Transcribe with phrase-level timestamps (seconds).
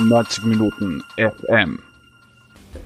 [0.00, 1.80] 90 Minuten FM.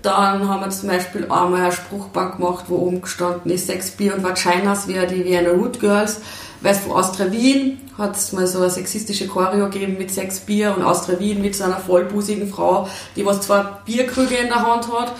[0.02, 4.14] Dann haben wir zum Beispiel einmal eine Spruchbank gemacht, wo oben gestanden ist, sechs Bier
[4.14, 6.20] und Vaginas wäre die Vienna Root Girls.
[6.60, 10.75] Weil von Austria Wien hat es mal so eine sexistische Choreo gegeben mit sechs Bier
[10.77, 14.92] und Austria Wien mit so einer vollbusigen Frau, die was zwei Bierkrüge in der Hand
[14.92, 15.12] hat.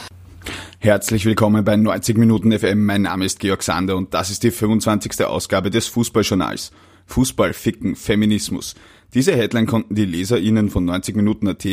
[0.79, 2.85] Herzlich willkommen bei 90 Minuten FM.
[2.85, 5.25] Mein Name ist Georg Sander und das ist die 25.
[5.25, 6.73] Ausgabe des Fußballjournals.
[7.07, 8.75] Fußball, Ficken, Feminismus.
[9.15, 11.67] Diese Headline konnten die LeserInnen von 90 Minuten AT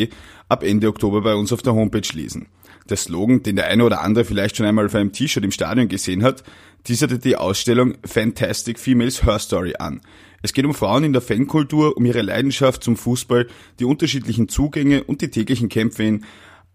[0.50, 2.48] ab Ende Oktober bei uns auf der Homepage lesen.
[2.90, 5.88] Der Slogan, den der eine oder andere vielleicht schon einmal auf einem T-Shirt im Stadion
[5.88, 6.44] gesehen hat,
[6.84, 10.02] teaserte die Ausstellung Fantastic Females Her Story an.
[10.42, 13.48] Es geht um Frauen in der Fankultur, um ihre Leidenschaft zum Fußball,
[13.80, 16.26] die unterschiedlichen Zugänge und die täglichen Kämpfe in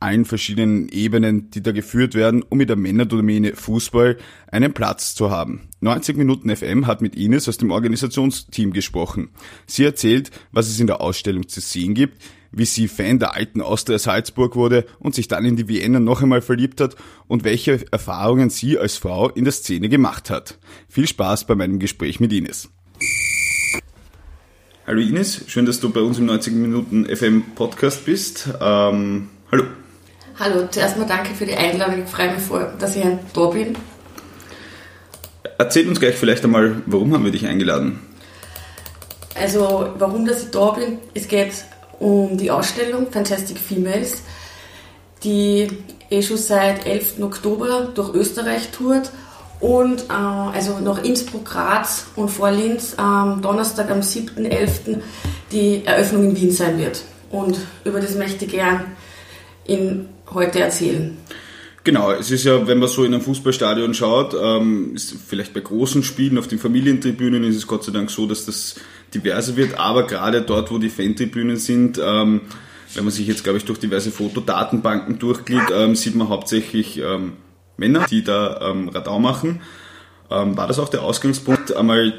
[0.01, 4.19] allen verschiedenen Ebenen, die da geführt werden, um mit der Männerdomäne Fußball
[4.49, 5.69] einen Platz zu haben.
[5.85, 9.29] 90 Minuten FM hat mit Ines aus dem Organisationsteam gesprochen.
[9.67, 13.61] Sie erzählt, was es in der Ausstellung zu sehen gibt, wie sie Fan der alten
[13.61, 16.97] Austria Salzburg wurde und sich dann in die Vienna noch einmal verliebt hat
[17.29, 20.59] und welche Erfahrungen sie als Frau in der Szene gemacht hat.
[20.89, 22.71] Viel Spaß bei meinem Gespräch mit Ines.
[24.87, 28.49] Hallo Ines, schön, dass du bei uns im 90 Minuten FM Podcast bist.
[28.59, 29.65] Ähm, hallo.
[30.39, 32.05] Hallo, zuerst mal danke für die Einladung.
[32.05, 33.77] Ich freue mich vor, dass ich da bin.
[35.59, 38.01] Erzähl uns gleich vielleicht einmal, warum haben wir dich eingeladen?
[39.35, 41.53] Also, warum dass ich da bin, es geht
[41.99, 44.23] um die Ausstellung Fantastic Females,
[45.23, 45.69] die
[46.11, 47.21] eh schon seit 11.
[47.21, 49.11] Oktober durch Österreich tourt
[49.61, 55.01] und äh, also nach Innsbruck, Graz und vor Linz am Donnerstag am 7.11.
[55.53, 57.03] die Eröffnung in Wien sein wird.
[57.31, 58.85] Und über das möchte ich gern
[59.65, 61.17] in heute erzählen.
[61.85, 65.61] Genau, es ist ja, wenn man so in einem Fußballstadion schaut, ähm, ist vielleicht bei
[65.61, 68.77] großen Spielen auf den Familientribünen ist es Gott sei Dank so, dass das
[69.13, 72.41] diverser wird, aber gerade dort, wo die Fantribünen sind, ähm,
[72.95, 77.35] wenn man sich jetzt, glaube ich, durch diverse Fotodatenbanken durchklickt, ähm, sieht man hauptsächlich ähm,
[77.77, 79.61] Männer, die da ähm, Radau machen.
[80.31, 82.15] Ähm, war das auch der Ausgangspunkt, einmal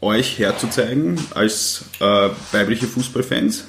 [0.00, 3.66] euch herzuzeigen als äh, weibliche Fußballfans?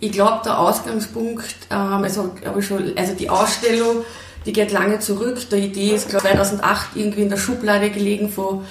[0.00, 4.04] Ich glaube, der Ausgangspunkt, ähm, also, aber schon, also die Ausstellung,
[4.46, 5.38] die geht lange zurück.
[5.50, 8.64] Die Idee ist, glaube 2008 irgendwie in der Schublade gelegen von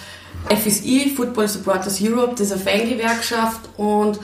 [0.50, 4.20] FSI, Football Supporters Europe, eine Fangewerkschaft und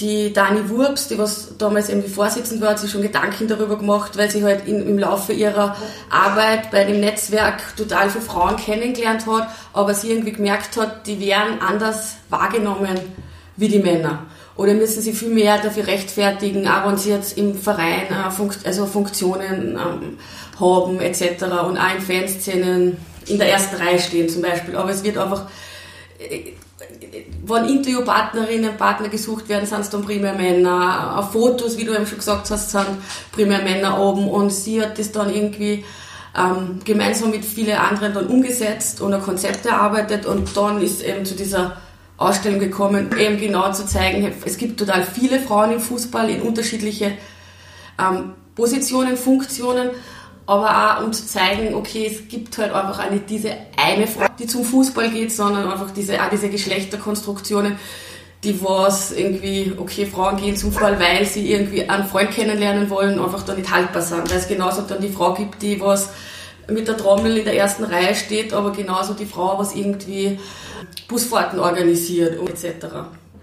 [0.00, 4.16] die Dani Wurps, die was damals irgendwie Vorsitzende war, hat sich schon Gedanken darüber gemacht,
[4.16, 5.76] weil sie halt in, im Laufe ihrer
[6.10, 11.20] Arbeit bei dem Netzwerk total viele Frauen kennengelernt hat, aber sie irgendwie gemerkt hat, die
[11.20, 12.98] wären anders wahrgenommen
[13.56, 14.26] wie die Männer.
[14.56, 18.66] Oder müssen sie viel mehr dafür rechtfertigen, auch wenn sie jetzt im Verein äh, Funkt
[18.66, 20.18] also Funktionen ähm,
[20.58, 21.42] haben etc.
[21.42, 22.96] und auch in Fanszenen
[23.26, 24.76] in der ersten Reihe stehen zum Beispiel.
[24.76, 25.46] Aber es wird einfach,
[27.46, 31.18] wenn Interviewpartnerinnen, Partner gesucht werden, sind es dann primär Männer.
[31.18, 32.86] Auf Fotos, wie du eben schon gesagt hast, sind
[33.32, 35.84] primär Männer oben und sie hat das dann irgendwie
[36.36, 41.24] ähm, gemeinsam mit vielen anderen dann umgesetzt und ein Konzept erarbeitet und dann ist eben
[41.24, 41.76] zu dieser
[42.16, 47.12] Ausstellung gekommen, eben genau zu zeigen, es gibt total viele Frauen im Fußball in unterschiedliche
[47.98, 49.90] ähm, Positionen, Funktionen,
[50.52, 54.26] aber auch um zu zeigen, okay, es gibt halt einfach auch nicht diese eine Frau,
[54.38, 57.78] die zum Fußball geht, sondern einfach diese, auch diese Geschlechterkonstruktionen,
[58.44, 63.18] die was irgendwie, okay, Frauen gehen zum Fußball, weil sie irgendwie einen Freund kennenlernen wollen,
[63.18, 66.10] einfach dann nicht haltbar sind, weil es genauso dann die Frau gibt, die was
[66.68, 70.38] mit der Trommel in der ersten Reihe steht, aber genauso die Frau, was irgendwie
[71.08, 72.86] Busfahrten organisiert etc.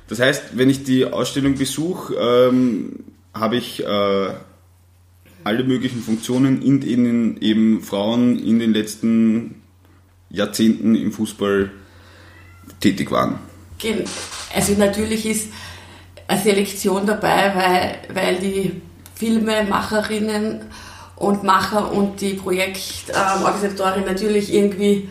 [0.07, 3.03] Das heißt, wenn ich die Ausstellung besuche, ähm,
[3.33, 4.29] habe ich äh,
[5.43, 9.61] alle möglichen Funktionen, in denen eben Frauen in den letzten
[10.29, 11.71] Jahrzehnten im Fußball
[12.79, 13.39] tätig waren.
[14.53, 15.49] Also natürlich ist
[16.27, 18.81] eine Selektion dabei, weil, weil die
[19.15, 20.61] Filmemacherinnen
[21.15, 25.09] und Macher und die Projektorganisatorinnen natürlich irgendwie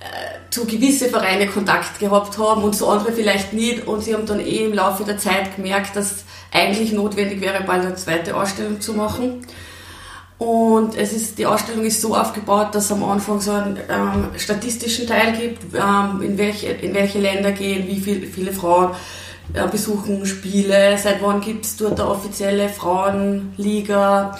[0.00, 3.86] äh, zu gewisse Vereine Kontakt gehabt haben und zu andere vielleicht nicht.
[3.86, 7.84] Und sie haben dann eh im Laufe der Zeit gemerkt, dass eigentlich notwendig wäre, bald
[7.84, 9.44] eine zweite Ausstellung zu machen.
[10.38, 14.28] Und es ist, die Ausstellung ist so aufgebaut, dass es am Anfang so einen ähm,
[14.36, 18.90] statistischen Teil gibt, ähm, in, welche, in welche Länder gehen, wie viel, viele Frauen
[19.52, 24.38] äh, besuchen Spiele, seit wann gibt es dort eine offizielle Frauenliga,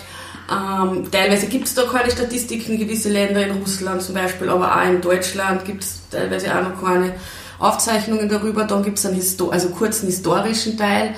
[0.50, 4.88] ähm, teilweise gibt es da keine Statistiken, gewisse Länder in Russland zum Beispiel, aber auch
[4.88, 7.14] in Deutschland gibt es teilweise auch noch keine
[7.58, 8.64] Aufzeichnungen darüber.
[8.64, 11.14] Dann gibt es einen Histo also kurzen historischen Teil.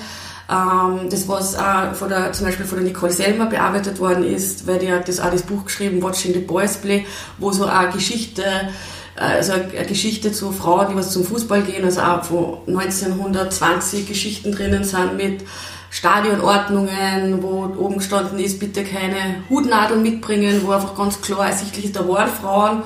[0.51, 4.67] Ähm, das, was auch von der, zum Beispiel von der Nicole Selmer bearbeitet worden ist,
[4.67, 7.07] weil die hat das auch das Buch geschrieben, Watching the Boys Play,
[7.39, 8.43] wo so eine Geschichte
[9.17, 14.53] also eine Geschichte zu Frauen, die was zum Fußball gehen, also auch von 1920 Geschichten
[14.53, 15.45] drinnen sind mit
[15.91, 21.97] Stadionordnungen, wo oben gestanden ist, bitte keine Hutnadeln mitbringen, wo einfach ganz klar ersichtlich ist,
[21.97, 22.83] da waren Frauen.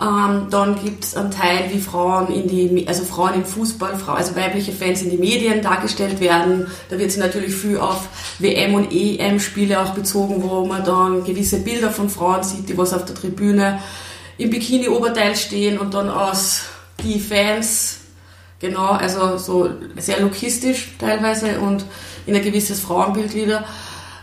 [0.00, 4.34] Ähm, dann gibt es einen Teil, wie Frauen in die, also Frauen im Fußball, also
[4.34, 6.66] weibliche Fans in die Medien dargestellt werden.
[6.88, 8.08] Da wird sich natürlich viel auf
[8.40, 12.92] WM und EM-Spiele auch bezogen, wo man dann gewisse Bilder von Frauen sieht, die was
[12.92, 13.78] auf der Tribüne
[14.36, 16.62] im Bikini-Oberteil stehen und dann aus
[17.00, 18.00] die Fans,
[18.58, 21.84] genau, also so sehr logistisch teilweise und
[22.26, 23.64] in ein gewisses Frauenbild wieder.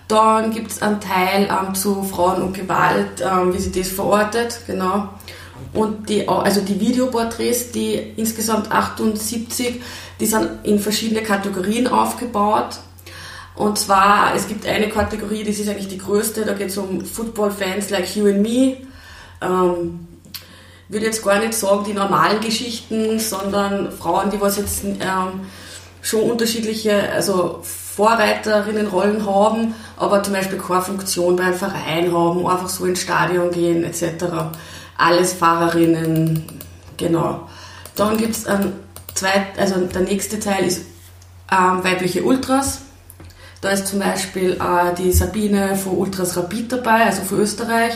[0.09, 4.59] Dann gibt es einen Teil ähm, zu Frauen und Gewalt, ähm, wie sie das verortet,
[4.67, 5.07] genau.
[5.73, 9.81] Und die, also die Videoporträts, die insgesamt 78,
[10.19, 12.79] die sind in verschiedene Kategorien aufgebaut.
[13.56, 17.06] Und zwar, es gibt eine Kategorie, das ist eigentlich die größte, da geht es um
[17.06, 18.77] Football-Fans like you and me.
[19.41, 20.07] Ähm,
[20.89, 25.41] würde jetzt gar nicht sagen die normalen Geschichten, sondern Frauen, die was jetzt ähm,
[26.01, 32.69] schon unterschiedliche, also Vorreiterinnenrollen haben, aber zum Beispiel keine Funktion bei einem Verein haben, einfach
[32.69, 34.51] so ins Stadion gehen etc
[35.01, 36.45] alles Fahrerinnen,
[36.98, 37.50] genau.
[37.95, 38.74] Dann gibt es ein
[39.13, 40.86] zweit, also der nächste Teil ist
[41.51, 42.81] ähm, weibliche Ultras.
[43.62, 47.94] Da ist zum Beispiel äh, die Sabine von Ultras Rapid dabei, also von Österreich.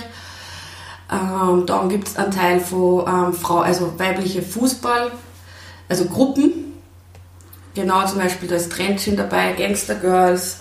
[1.12, 5.12] Ähm, dann gibt es einen Teil von ähm, Frau, also weibliche Fußball,
[5.88, 6.74] also Gruppen.
[7.74, 10.60] Genau, zum Beispiel da ist Trendchen dabei, Gangster Girls,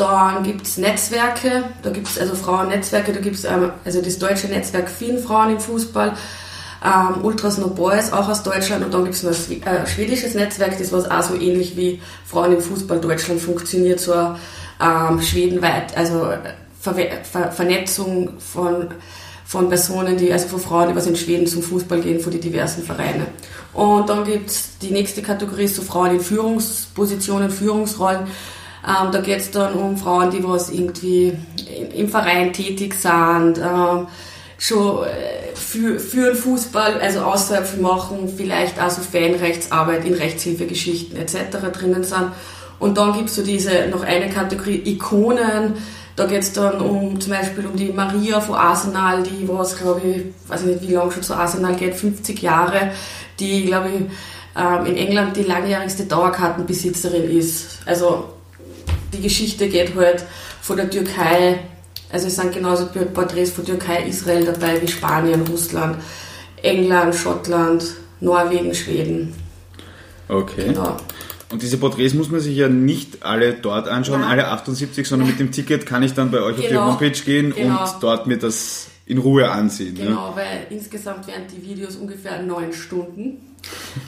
[0.00, 4.18] dann gibt es Netzwerke, da gibt es also Frauennetzwerke, da gibt es ähm, also das
[4.18, 6.14] deutsche Netzwerk Vielen Frauen im Fußball,
[6.82, 8.84] ähm, Ultras No Boys, auch aus Deutschland.
[8.84, 12.00] Und dann gibt es noch ein äh, schwedisches Netzwerk, das was auch so ähnlich wie
[12.24, 16.32] Frauen im Fußball Deutschland funktioniert, so ähm, schwedenweit, also
[16.80, 18.88] Ver Ver Vernetzung von,
[19.44, 22.40] von Personen, die, also von Frauen, die was in Schweden zum Fußball gehen, von den
[22.40, 23.26] diversen Vereinen.
[23.74, 28.26] Und dann gibt es die nächste Kategorie, so Frauen in Führungspositionen, Führungsrollen,
[28.86, 31.36] ähm, da geht es dann um Frauen, die was irgendwie
[31.94, 34.06] im Verein tätig sind, ähm,
[34.58, 41.18] schon äh, für, für den Fußball, also außerhalb machen, vielleicht auch so Fanrechtsarbeit in Rechtshilfegeschichten
[41.18, 41.58] etc.
[41.72, 42.32] drinnen sind.
[42.78, 45.74] Und dann gibt es so diese, noch eine Kategorie Ikonen,
[46.16, 50.00] da geht es dann um zum Beispiel um die Maria von Arsenal, die was, glaube
[50.06, 52.90] ich, weiß nicht, wie lange schon zu Arsenal geht, 50 Jahre,
[53.38, 57.80] die, glaube ich, ähm, in England die langjährigste Dauerkartenbesitzerin ist.
[57.86, 58.39] Also
[59.12, 60.24] die Geschichte geht halt
[60.62, 61.60] von der Türkei,
[62.10, 65.98] also es sind genauso Porträts von Türkei, Israel dabei wie Spanien, Russland,
[66.62, 67.84] England, Schottland,
[68.20, 69.34] Norwegen, Schweden.
[70.28, 70.66] Okay.
[70.66, 70.96] Genau.
[71.50, 74.30] Und diese Porträts muss man sich ja nicht alle dort anschauen, Nein.
[74.30, 76.66] alle 78, sondern mit dem Ticket kann ich dann bei euch genau.
[76.82, 77.82] auf die Homepage gehen genau.
[77.82, 79.96] und dort mir das in Ruhe ansehen.
[79.96, 80.36] Genau, ne?
[80.36, 83.49] weil insgesamt wären die Videos ungefähr neun Stunden.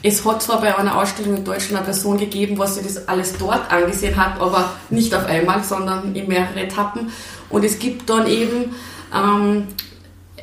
[0.01, 3.37] Es hat zwar bei einer Ausstellung in Deutschland eine Person gegeben, was sich das alles
[3.37, 7.11] dort angesehen hat, aber nicht auf einmal, sondern in mehrere Etappen.
[7.49, 8.75] Und es gibt dann eben
[9.13, 9.67] ähm,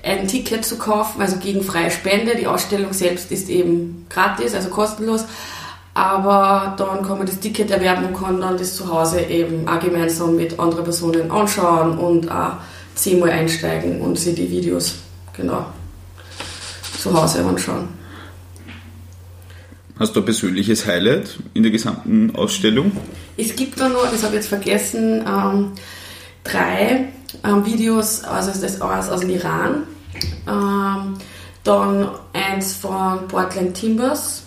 [0.03, 2.37] ein Ticket zu kaufen, also gegen freie Spende.
[2.37, 5.25] Die Ausstellung selbst ist eben gratis, also kostenlos.
[5.93, 9.81] Aber dann kann man das Ticket erwerben und kann dann das zu Hause eben auch
[9.81, 12.53] gemeinsam mit anderen Personen anschauen und auch
[12.95, 14.95] zehnmal einsteigen und sich die Videos
[15.37, 15.67] genau
[16.99, 17.89] zu Hause anschauen.
[20.01, 22.91] Hast du ein persönliches Highlight in der gesamten Ausstellung?
[23.37, 25.73] Es gibt da noch, das habe ich jetzt vergessen, ähm,
[26.43, 27.09] drei
[27.45, 29.83] ähm, Videos also das aus, aus dem Iran.
[30.49, 31.19] Ähm,
[31.65, 34.45] dann eins von Portland Timbers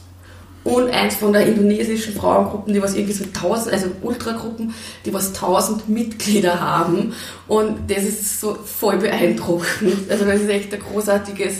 [0.63, 4.73] und eins von der indonesischen Frauengruppen, die was irgendwie so tausend, also Ultragruppen,
[5.05, 7.13] die was tausend Mitglieder haben.
[7.47, 10.09] Und das ist so voll beeindruckend.
[10.09, 11.57] Also das ist echt ein großartiges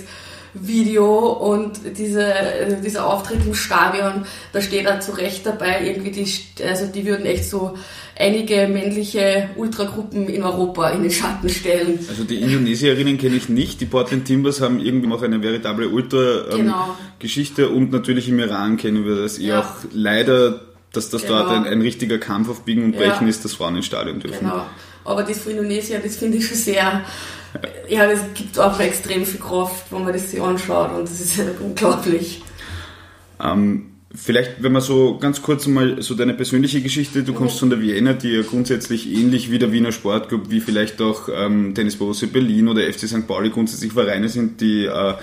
[0.54, 6.12] Video und diese, also dieser Auftritt im Stadion, da steht er zu Recht dabei, irgendwie
[6.12, 6.28] die,
[6.64, 7.76] also die würden echt so
[8.18, 12.00] einige männliche Ultragruppen in Europa in den Schatten stellen.
[12.08, 17.64] Also die Indonesierinnen kenne ich nicht, die Portland Timbers haben irgendwie auch eine veritable Ultra-Geschichte
[17.64, 17.78] ähm, genau.
[17.78, 19.62] und natürlich im Iran kennen wir das eh ja.
[19.62, 21.40] auch leider, dass das genau.
[21.40, 23.30] dort ein, ein, richtiger Kampf auf Biegen und Brechen ja.
[23.30, 24.48] ist, dass Frauen ins Stadion dürfen.
[24.48, 24.66] Genau.
[25.06, 27.04] Aber das von Indonesien, das finde ich schon sehr
[27.88, 31.38] ja, das gibt auch extrem viel Kraft, wenn man das sich anschaut und das ist
[31.38, 32.42] halt unglaublich.
[33.44, 37.60] Ähm, vielleicht, wenn man so ganz kurz mal so deine persönliche Geschichte, du kommst mhm.
[37.60, 41.74] von der Vienna, die ja grundsätzlich ähnlich wie der Wiener Sportclub, wie vielleicht auch ähm,
[41.76, 43.28] Tennis Borussia Berlin oder FC St.
[43.28, 45.14] Pauli grundsätzlich Vereine sind, die äh,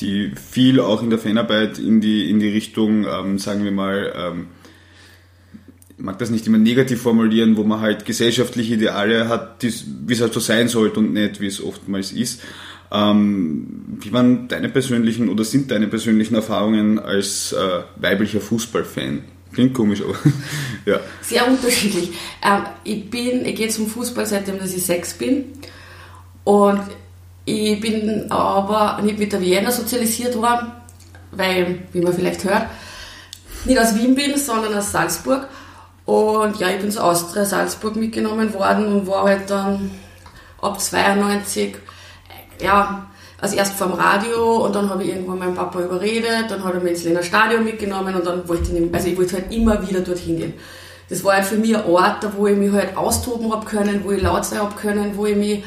[0.00, 4.12] die viel auch in der Fanarbeit in die, in die Richtung, ähm, sagen wir mal,
[4.16, 4.46] ähm,
[5.98, 10.32] mag das nicht immer negativ formulieren, wo man halt gesellschaftliche Ideale hat, wie es halt
[10.32, 12.40] so sein sollte und nicht, wie es oftmals ist.
[12.90, 13.66] Ähm,
[14.00, 19.22] wie waren deine persönlichen oder sind deine persönlichen Erfahrungen als äh, weiblicher Fußballfan?
[19.52, 20.14] Klingt komisch, aber
[20.86, 21.00] ja.
[21.22, 22.12] Sehr unterschiedlich.
[22.42, 25.46] Ähm, ich bin, ich gehe zum Fußball seitdem, dass ich sechs bin.
[26.44, 26.82] Und
[27.44, 30.72] ich bin aber nicht mit der Vienna sozialisiert worden,
[31.30, 32.66] weil, wie man vielleicht hört,
[33.64, 35.48] nicht aus Wien bin, sondern aus Salzburg.
[36.12, 39.90] Und ja, ich bin zu Austria Salzburg mitgenommen worden und war halt dann
[40.60, 41.76] ab 92,
[42.60, 43.06] ja,
[43.40, 46.80] also erst vom Radio und dann habe ich irgendwann meinen Papa überredet, dann hat er
[46.80, 50.00] mich ins Lena Stadion mitgenommen und dann wollte ich, also ich wollte halt immer wieder
[50.00, 50.52] dorthin gehen.
[51.08, 54.10] Das war halt für mich ein Ort, wo ich mich halt austoben habe können, wo
[54.10, 55.64] ich laut sein habe können, wo ich mich,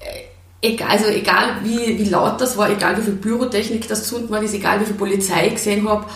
[0.00, 4.30] äh, egal, also egal wie, wie laut das war, egal wie viel Bürotechnik das gesunden
[4.30, 6.06] war, ist egal wie viel Polizei ich gesehen habe,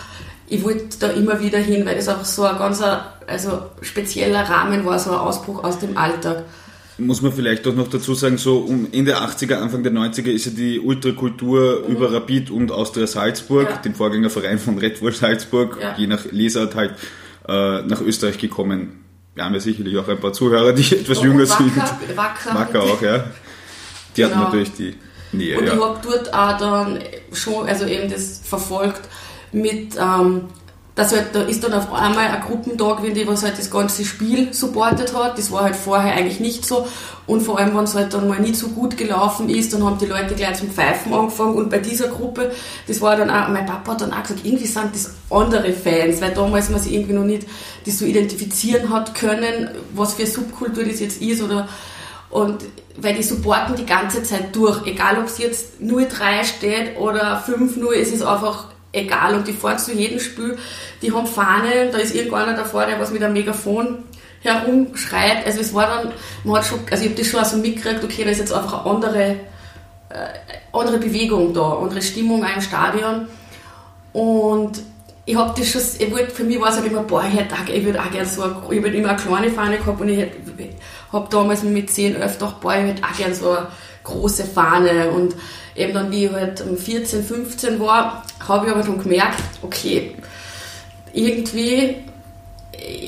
[0.47, 2.81] ich wollte da immer wieder hin, weil das auch so ein ganz
[3.27, 6.43] also spezieller Rahmen war, so ein Ausbruch aus dem Alltag
[6.97, 10.45] muss man vielleicht auch noch dazu sagen, so um Ende 80er, Anfang der 90er ist
[10.45, 11.95] ja die Ultrakultur mhm.
[11.95, 13.77] über Rapid und Austria Salzburg, ja.
[13.77, 15.95] dem Vorgängerverein von Red Bull Salzburg, ja.
[15.97, 16.95] je nach Lesart halt
[17.47, 19.03] äh, nach Österreich gekommen.
[19.35, 22.17] Wir haben ja sicherlich auch ein paar Zuhörer, die etwas und jünger Wacker, sind.
[22.17, 22.55] Wacker.
[22.55, 23.25] Wacker auch, ja.
[24.15, 24.35] Die genau.
[24.35, 24.95] hatten natürlich die
[25.31, 25.59] Nähe.
[25.59, 25.75] Und ja.
[25.75, 26.99] ich habe dort auch dann
[27.31, 29.01] schon, also eben das verfolgt
[29.51, 30.45] mit ähm,
[30.97, 34.03] dass halt, da ist dann auf einmal ein Gruppentag, wenn die was halt das ganze
[34.03, 35.37] Spiel supportet hat.
[35.37, 36.87] Das war halt vorher eigentlich nicht so.
[37.27, 39.99] Und vor allem, wenn es halt dann mal nicht so gut gelaufen ist, dann haben
[39.99, 41.53] die Leute gleich zum Pfeifen angefangen.
[41.53, 42.51] Und bei dieser Gruppe,
[42.87, 46.19] das war dann auch, mein Papa hat dann auch gesagt, irgendwie sind das andere Fans,
[46.19, 47.45] weil damals man sich irgendwie noch nicht
[47.85, 51.67] das so identifizieren hat können, was für Subkultur das jetzt ist oder
[52.29, 52.65] und
[52.99, 57.93] weil die supporten die ganze Zeit durch, egal ob es jetzt 0-3 steht oder 5-0,
[57.93, 60.57] es ist einfach egal und die fahren zu jedem Spiel,
[61.01, 64.03] die haben Fahnen, da ist irgendeiner davor, der was mit einem Megafon
[64.41, 65.45] herumschreit.
[65.45, 66.13] Also es war dann,
[66.43, 68.85] man hat schon, also ich habe das schon so mitgekriegt, okay, da ist jetzt einfach
[68.85, 69.23] eine andere,
[70.09, 70.29] äh,
[70.73, 73.27] andere Bewegung da, andere Stimmung auch im Stadion.
[74.13, 74.81] Und
[75.25, 77.55] ich habe das schon, ich wollte, für mich war es halt immer, boah, ich hätte
[77.71, 80.25] ich würde auch gerne so, ich habe immer eine kleine Fahne gehabt und ich
[81.11, 83.67] habe damals mit 10, 11 gedacht, boah, ich hätte auch gerne so eine
[84.03, 85.35] große Fahne und
[85.77, 90.15] eben dann, wie ich halt 14, 15 war, habe ich aber schon gemerkt, okay,
[91.13, 91.95] irgendwie,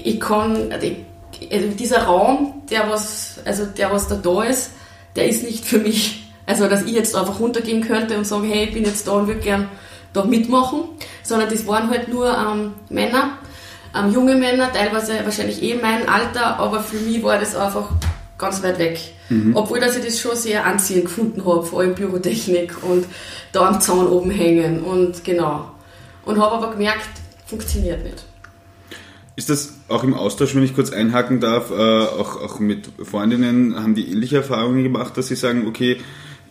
[0.03, 4.71] ich kann, also dieser Raum, der was, also der was da da ist,
[5.15, 6.25] der ist nicht für mich.
[6.45, 9.27] Also, dass ich jetzt einfach runtergehen könnte und sagen, hey, ich bin jetzt da und
[9.27, 9.69] würde gern
[10.13, 10.81] da mitmachen,
[11.21, 13.37] sondern das waren halt nur ähm, Männer,
[13.95, 17.91] ähm, junge Männer, teilweise wahrscheinlich eh mein Alter, aber für mich war das einfach
[18.39, 18.99] ganz weit weg.
[19.29, 19.55] Mhm.
[19.55, 23.05] Obwohl, dass ich das schon sehr anziehend gefunden habe, vor allem Pyrotechnik und
[23.51, 25.71] da am Zaun oben hängen und genau.
[26.25, 27.07] Und habe aber gemerkt,
[27.45, 28.25] funktioniert nicht.
[29.35, 33.75] Ist das auch im Austausch, wenn ich kurz einhaken darf, äh, auch, auch mit Freundinnen,
[33.81, 35.97] haben die ähnliche Erfahrungen gemacht, dass sie sagen, okay,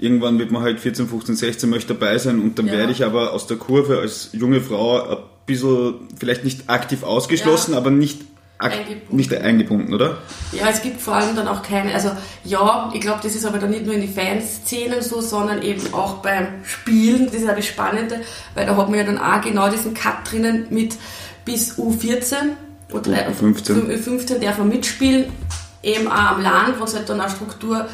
[0.00, 2.72] irgendwann wird man halt 14, 15, 16 möchte dabei sein und dann ja.
[2.72, 7.72] werde ich aber aus der Kurve als junge Frau ein bisschen, vielleicht nicht aktiv ausgeschlossen,
[7.72, 7.78] ja.
[7.78, 8.27] aber nicht
[8.58, 9.16] eingebunden.
[9.16, 10.18] Nicht eingebunden, oder?
[10.52, 12.10] Ja, es gibt vor allem dann auch keine, also
[12.44, 15.94] ja, ich glaube, das ist aber dann nicht nur in die Fanszenen so, sondern eben
[15.94, 18.20] auch beim Spielen, das ist ja das Spannende,
[18.54, 20.96] weil da hat man ja dann auch genau diesen Cut drinnen mit
[21.44, 22.34] bis U14
[22.92, 25.26] oder U15, U15 darf man mitspielen,
[25.82, 27.86] eben auch am Land, wo es halt dann auch Struktur,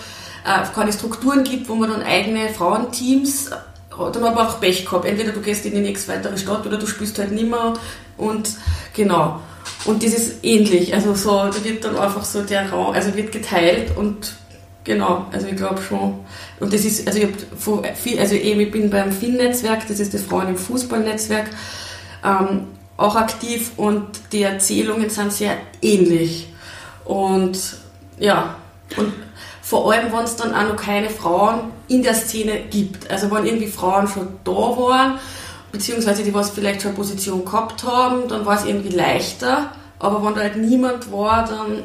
[0.44, 3.50] äh, keine Strukturen gibt, wo man dann eigene Frauenteams
[3.96, 5.04] dann hat man auch Pech gehabt.
[5.04, 7.74] Entweder du gehst in die nächste weitere Stadt oder du spielst halt nimmer
[8.16, 8.50] und
[8.92, 9.40] genau.
[9.84, 10.94] Und das ist ähnlich.
[10.94, 14.34] Also so, da wird dann einfach so der Raum, also wird geteilt und
[14.82, 16.24] genau, also ich glaube schon.
[16.60, 17.28] Und das ist, also ich
[17.94, 21.50] viel, also eben, ich bin beim FIN-Netzwerk, das ist das Frauen im Fußballnetzwerk,
[22.24, 26.48] ähm, auch aktiv und die Erzählungen sind sehr ähnlich.
[27.04, 27.58] Und
[28.18, 28.56] ja,
[28.96, 29.12] und
[29.60, 33.10] vor allem, wenn es dann auch noch keine Frauen in der Szene gibt.
[33.10, 35.18] Also wenn irgendwie Frauen schon da waren
[35.74, 39.72] beziehungsweise die was vielleicht schon eine Position gehabt haben, dann war es irgendwie leichter.
[39.98, 41.82] Aber wenn da halt niemand war, dann.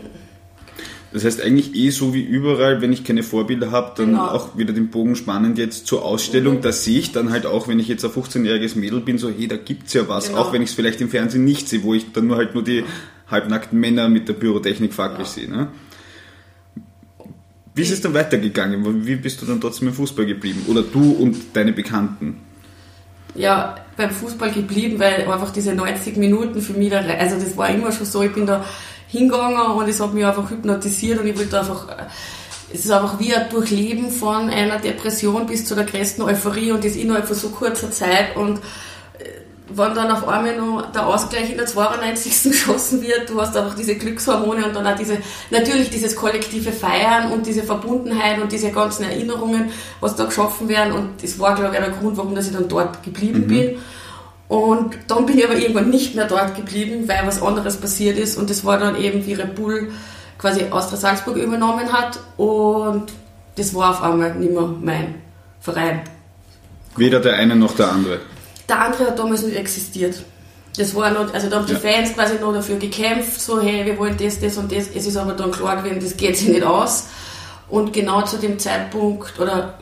[1.12, 4.28] Das heißt eigentlich eh so wie überall, wenn ich keine Vorbilder habe, dann genau.
[4.28, 6.58] auch wieder den Bogen spannend jetzt zur Ausstellung.
[6.58, 6.62] Mhm.
[6.62, 9.48] Da sehe ich dann halt auch, wenn ich jetzt ein 15-jähriges Mädel bin, so hey,
[9.48, 10.40] da gibt's ja was, genau.
[10.40, 12.64] auch wenn ich es vielleicht im Fernsehen nicht sehe, wo ich dann nur halt nur
[12.64, 12.84] die
[13.28, 15.26] halbnackten Männer mit der Pyrotechnik fackel ja.
[15.26, 15.50] sehe.
[15.50, 15.70] Ne?
[17.74, 19.08] Wie ist es dann weitergegangen?
[19.08, 20.66] Wie bist du dann trotzdem im Fußball geblieben?
[20.68, 22.38] Oder du und deine Bekannten?
[23.36, 27.70] Ja, beim Fußball geblieben, weil einfach diese 90 Minuten für mich, da, also das war
[27.70, 28.64] immer schon so, ich bin da
[29.08, 31.88] hingegangen und es hat mich einfach hypnotisiert und ich wollte einfach,
[32.72, 36.84] es ist einfach wie ein Durchleben von einer Depression bis zu der größten Euphorie und
[36.84, 38.62] das innerhalb von so kurzer Zeit und äh,
[39.70, 42.44] wenn dann auf einmal noch der Ausgleich in der 92.
[42.52, 45.18] geschossen wird, du hast einfach diese Glückshormone und dann auch diese,
[45.50, 50.94] natürlich dieses kollektive Feiern und diese Verbundenheit und diese ganzen Erinnerungen, was da geschaffen werden
[50.94, 53.48] und das war, glaube ich, der Grund, warum dass ich dann dort geblieben mhm.
[53.48, 53.78] bin.
[54.48, 58.38] Und dann bin ich aber irgendwann nicht mehr dort geblieben, weil was anderes passiert ist
[58.38, 59.92] und das war dann eben, wie Red Bull
[60.40, 63.12] quasi Austria Salzburg übernommen hat und
[63.56, 65.16] das war auf einmal nicht mehr mein
[65.60, 66.02] Verein.
[66.96, 68.20] Weder der eine noch der andere.
[68.70, 70.24] Der andere hat damals nicht existiert.
[70.78, 71.80] Das war noch, also da haben die ja.
[71.80, 74.88] Fans quasi noch dafür gekämpft, so hey, wir wollen das, das und das.
[74.96, 77.08] Es ist aber dann klar gewesen, das geht sich nicht aus.
[77.68, 79.80] Und genau zu dem Zeitpunkt oder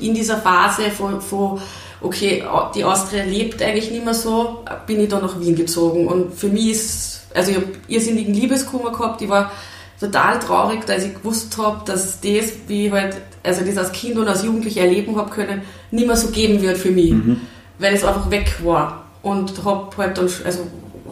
[0.00, 1.60] in dieser Phase von, von
[2.00, 2.42] okay,
[2.74, 6.06] die Austria lebt eigentlich nicht mehr so, bin ich dann nach Wien gezogen.
[6.06, 9.52] Und für mich ist, also ich habe irrsinnigen Liebeskummer gehabt, ich war
[10.00, 14.16] total traurig, als ich gewusst habe, dass das, wie ich halt, also das als Kind
[14.16, 17.12] und als Jugendliche erleben habe können, nicht mehr so geben wird für mich.
[17.12, 17.40] Mhm
[17.78, 19.04] weil es einfach weg war.
[19.22, 20.66] Und habe halt dann, also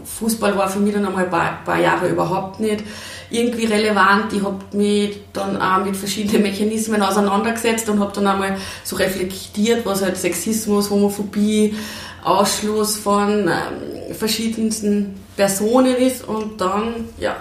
[0.05, 2.85] Fußball war für mich dann einmal ein paar, paar Jahre überhaupt nicht
[3.31, 4.33] irgendwie relevant.
[4.33, 9.85] Ich habe mich dann auch mit verschiedenen Mechanismen auseinandergesetzt und habe dann einmal so reflektiert,
[9.85, 11.75] was halt Sexismus, Homophobie,
[12.23, 17.37] Ausschluss von ähm, verschiedensten Personen ist und dann, ja,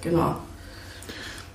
[0.00, 0.36] genau.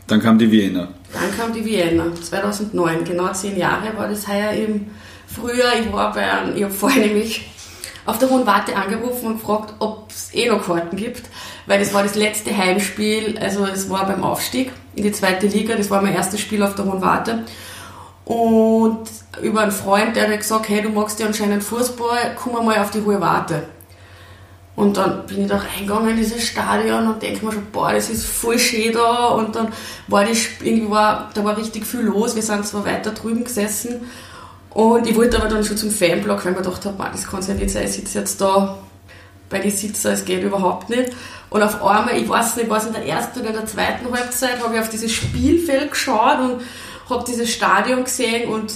[0.06, 0.90] Dann kam die Vienna.
[1.14, 4.88] Dann kam die Vienna, 2009, genau zehn Jahre war das heuer im
[5.28, 7.50] Früher, ich war bei einem, ich habe vorher nämlich
[8.06, 11.24] auf der Hohen Warte angerufen und gefragt, ob es eh noch Karten gibt,
[11.66, 15.76] weil das war das letzte Heimspiel, also es war beim Aufstieg in die zweite Liga,
[15.76, 17.44] das war mein erstes Spiel auf der Hohen Warte.
[18.24, 19.04] Und
[19.42, 22.92] über einen Freund, der hat gesagt, hey, du magst ja anscheinend Fußball, komm mal auf
[22.92, 23.64] die Hohe Warte.
[24.78, 28.10] Und dann bin ich da reingegangen in dieses Stadion und denke mir schon, boah, das
[28.10, 29.30] ist voll schön da.
[29.30, 29.70] Und dann
[30.08, 32.36] war das, irgendwie war, da war richtig viel los.
[32.36, 34.02] Wir sind zwar weiter drüben gesessen
[34.78, 37.40] und ich wollte aber dann schon zum Fanblock, weil ich mir gedacht habe, das kann
[37.40, 38.78] es ja nicht sein, ich sitze jetzt da
[39.50, 41.14] bei den Sitzer, es geht überhaupt nicht.
[41.50, 44.64] Und auf einmal, ich weiß nicht, was in der ersten oder in der zweiten Halbzeit,
[44.64, 46.62] habe ich auf dieses Spielfeld geschaut und
[47.10, 48.76] habe dieses Stadion gesehen und,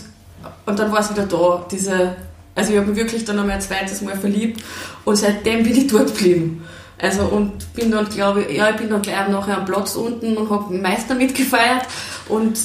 [0.66, 2.16] und dann war es wieder da, diese,
[2.56, 4.64] also ich habe mich wirklich dann nochmal ein zweites Mal verliebt
[5.06, 6.66] und seitdem bin ich dort geblieben.
[7.00, 10.36] Also und bin dann, glaube ich, ja, ich bin dann gleich nachher am Platz unten
[10.36, 11.86] und habe Meister mitgefeiert
[12.28, 12.58] und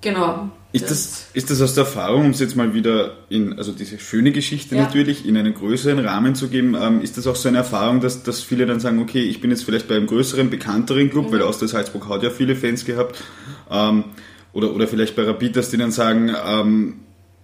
[0.00, 0.48] genau.
[0.74, 4.00] Ist das, ist das aus der Erfahrung, um es jetzt mal wieder in, also diese
[4.00, 4.82] schöne Geschichte ja.
[4.82, 8.24] natürlich, in einen größeren Rahmen zu geben, ähm, ist das auch so eine Erfahrung, dass,
[8.24, 11.32] dass viele dann sagen, okay, ich bin jetzt vielleicht bei einem größeren, bekannteren Club, mhm.
[11.32, 13.22] weil Austria Salzburg hat ja viele Fans gehabt,
[13.70, 14.04] ähm,
[14.52, 16.94] oder, oder vielleicht bei Rapid, dass die dann sagen, ähm,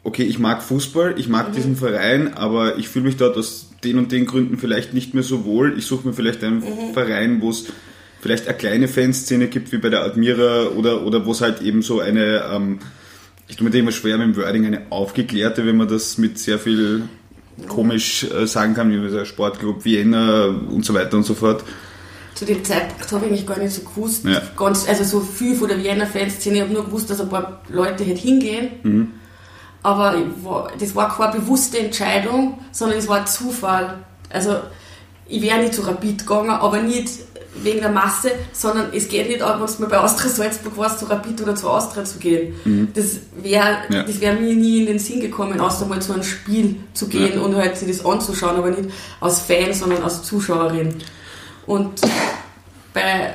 [0.02, 1.54] okay, ich mag Fußball, ich mag mhm.
[1.54, 5.22] diesen Verein, aber ich fühle mich dort aus den und den Gründen vielleicht nicht mehr
[5.22, 5.78] so wohl.
[5.78, 6.94] Ich suche mir vielleicht einen mhm.
[6.94, 7.66] Verein, wo es
[8.20, 11.82] vielleicht eine kleine Fanszene gibt, wie bei der Admira, oder, oder wo es halt eben
[11.82, 12.80] so eine, ähm,
[13.50, 16.38] ich tue mir da immer schwer mit dem Wording, eine aufgeklärte, wenn man das mit
[16.38, 17.02] sehr viel
[17.66, 21.64] komisch äh, sagen kann, wie der Sportclub Vienna und so weiter und so fort.
[22.34, 24.40] Zu dem Zeitpunkt habe ich eigentlich gar nicht so gewusst, ja.
[24.56, 27.60] ganz, also so viel von der Vienna Fanszene, ich habe nur gewusst, dass ein paar
[27.68, 28.70] Leute halt hingehen.
[28.84, 29.08] Mhm.
[29.82, 34.04] Aber war, das war keine bewusste Entscheidung, sondern es war Zufall.
[34.28, 34.60] Also
[35.26, 37.08] ich wäre nicht zu Rapid gegangen, aber nicht
[37.54, 41.00] wegen der Masse, sondern es geht nicht auch, wenn du mal bei Austria Salzburg warst,
[41.00, 42.54] zu Rapid oder zu Austria zu gehen.
[42.64, 42.88] Mhm.
[42.94, 44.04] Das wäre ja.
[44.06, 47.40] wär mir nie in den Sinn gekommen, außer mal zu einem Spiel zu gehen ja.
[47.40, 50.94] und halt sich das anzuschauen, aber nicht als Fan, sondern als Zuschauerin.
[51.66, 52.00] Und
[52.94, 53.34] bei,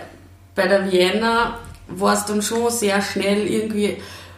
[0.55, 3.97] bei der Vienna war es dann schon sehr schnell irgendwie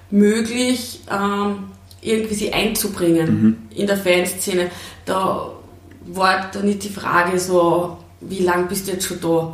[0.09, 3.57] möglich, ähm, irgendwie sie einzubringen mhm.
[3.75, 4.69] in der Fanszene.
[5.05, 5.51] Da
[6.05, 9.53] war dann nicht die Frage so, wie lange bist du jetzt schon da?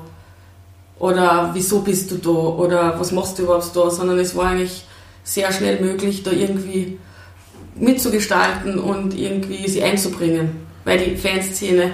[1.00, 4.86] Oder wieso bist du da oder was machst du überhaupt da, sondern es war eigentlich
[5.24, 6.98] sehr schnell möglich, da irgendwie
[7.76, 10.52] mitzugestalten und irgendwie sie einzubringen,
[10.84, 11.94] weil die Fanszene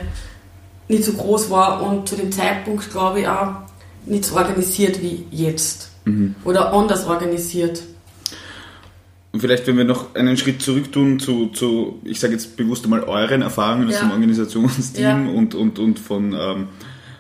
[0.88, 3.54] nicht so groß war und zu dem Zeitpunkt, glaube ich, auch
[4.06, 6.36] nicht so organisiert wie jetzt mhm.
[6.44, 7.84] oder anders organisiert.
[9.32, 12.84] Und vielleicht, wenn wir noch einen Schritt zurück tun zu, zu ich sage jetzt bewusst
[12.86, 13.96] einmal euren Erfahrungen ja.
[13.96, 15.32] aus dem Organisationsteam ja.
[15.32, 16.68] und, und, und von ähm,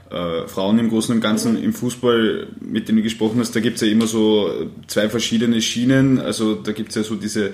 [0.09, 3.75] äh, Frauen im Großen und Ganzen im Fußball, mit denen du gesprochen hast, da gibt
[3.75, 4.51] es ja immer so
[4.87, 6.19] zwei verschiedene Schienen.
[6.19, 7.51] Also da gibt es ja so diese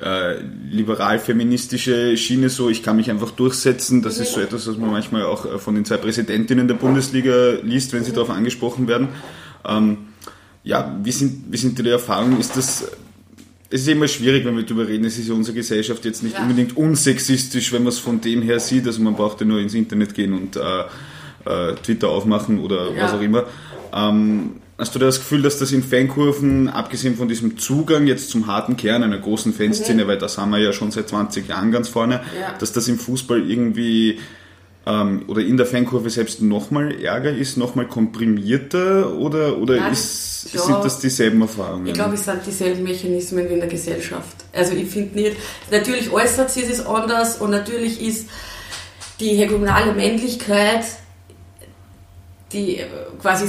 [0.00, 4.02] äh, liberal-feministische Schiene, so ich kann mich einfach durchsetzen.
[4.02, 7.54] Das ist so etwas, was man manchmal auch äh, von den zwei Präsidentinnen der Bundesliga
[7.62, 9.08] liest, wenn sie darauf angesprochen werden.
[9.66, 9.98] Ähm,
[10.62, 12.38] ja, wie sind, wie sind die Erfahrungen?
[12.38, 12.84] Ist das
[13.70, 15.04] es ist immer schwierig, wenn wir darüber reden.
[15.04, 16.42] Es ist ja unsere Gesellschaft jetzt nicht ja.
[16.42, 18.86] unbedingt unsexistisch, wenn man es von dem her sieht.
[18.86, 20.60] Also man braucht ja nur ins Internet gehen und äh,
[21.48, 23.04] äh, Twitter aufmachen oder ja.
[23.04, 23.44] was auch immer.
[23.92, 28.46] Ähm, Hast du das Gefühl, dass das in Fankurven, abgesehen von diesem Zugang jetzt zum
[28.46, 30.08] harten Kern einer großen Fanszene, mhm.
[30.08, 32.54] weil das haben wir ja schon seit 20 Jahren ganz vorne, ja.
[32.60, 34.20] dass das im Fußball irgendwie
[34.86, 40.50] ähm, oder in der Fankurve selbst nochmal ärger ist, nochmal komprimierter oder, oder Nein, ist,
[40.52, 41.88] ja, sind das dieselben Erfahrungen?
[41.88, 44.44] Ich glaube, es sind dieselben Mechanismen wie in der Gesellschaft.
[44.52, 45.36] Also ich finde nicht,
[45.72, 48.28] natürlich äußert sich es anders und natürlich ist
[49.18, 50.84] die hegemonale Männlichkeit,
[52.52, 52.80] die
[53.20, 53.46] quasi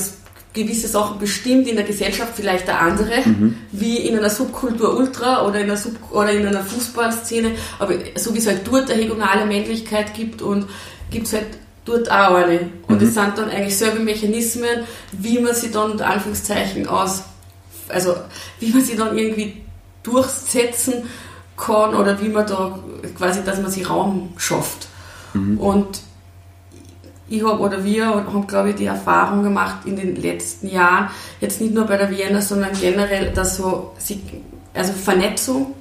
[0.54, 3.56] gewisse Sachen bestimmt in der Gesellschaft vielleicht der andere, mhm.
[3.72, 8.34] wie in einer Subkultur Ultra oder in einer, Sub oder in einer Fußballszene, aber so
[8.34, 10.68] wie es halt dort eine hegemonale Männlichkeit gibt und
[11.12, 11.48] gibt es halt
[11.86, 12.72] dort auch eine.
[12.88, 13.14] Und es mhm.
[13.14, 17.24] sind dann eigentlich selbe Mechanismen, wie man sie dann unter Anführungszeichen aus,
[17.88, 18.16] also
[18.60, 19.62] wie man sie dann irgendwie
[20.02, 21.04] durchsetzen
[21.58, 22.80] kann oder wie man da
[23.18, 24.88] quasi, dass man sich Raum schafft.
[25.34, 25.60] Mhm.
[25.60, 26.02] Und
[27.30, 31.62] ich habe oder wir haben, glaube ich, die Erfahrung gemacht in den letzten Jahren, jetzt
[31.62, 33.94] nicht nur bei der Vienna, sondern generell, dass so,
[34.74, 35.76] also Vernetzung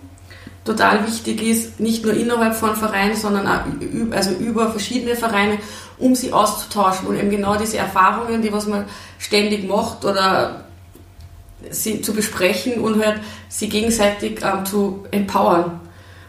[0.65, 3.61] total wichtig ist, nicht nur innerhalb von Vereinen, sondern auch
[4.15, 5.59] also über verschiedene Vereine,
[5.99, 8.85] um sie auszutauschen und eben genau diese Erfahrungen, die was man
[9.19, 10.65] ständig macht oder
[11.71, 15.81] sie zu besprechen und halt sie gegenseitig ähm, zu empowern.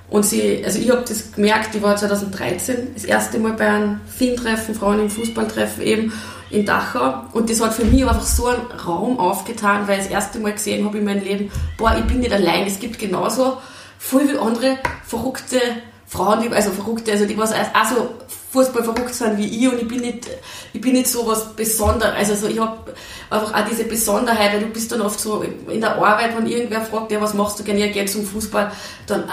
[0.09, 4.01] Und sie, also ich habe das gemerkt, ich war 2013 das erste Mal bei einem
[4.17, 6.13] FIN-Treffen, Frauen im Fußballtreffen eben
[6.49, 7.25] in Dachau.
[7.33, 10.53] Und das hat für mich einfach so einen Raum aufgetan, weil ich das erste Mal
[10.53, 12.65] gesehen habe in meinem Leben, boah, ich bin nicht allein.
[12.65, 13.57] Es gibt genauso
[13.99, 15.59] voll wie andere verrückte
[16.07, 18.09] Frauen, also verrückte, also die was auch so
[18.51, 20.27] Fußball verrückt sind wie ich und ich bin nicht,
[20.73, 22.15] ich bin nicht so was Besonderes.
[22.15, 22.93] Also so, ich habe
[23.29, 26.81] einfach auch diese Besonderheit, weil du bist dann oft so in der Arbeit, wenn irgendwer
[26.81, 28.71] fragt, ja, was machst du gerne, ja, zum Fußball,
[29.05, 29.25] dann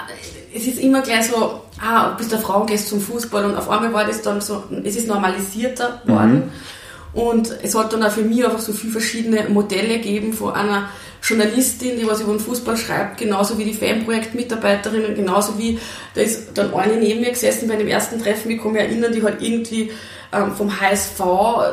[0.55, 3.92] es ist immer gleich so, ah, bist eine Frau, gehst zum Fußball und auf einmal
[3.92, 6.35] war das dann so, es ist normalisierter worden.
[6.35, 7.20] Mhm.
[7.20, 10.90] Und es hat dann auch für mich einfach so viele verschiedene Modelle gegeben von einer
[11.26, 15.78] Journalistin, die was über den Fußball schreibt, genauso wie die Fanprojektmitarbeiterinnen, genauso wie,
[16.14, 19.12] da ist dann eine neben mir gesessen bei dem ersten Treffen, ich kann mich erinnern,
[19.12, 19.90] die hat irgendwie
[20.32, 21.20] ähm, vom HSV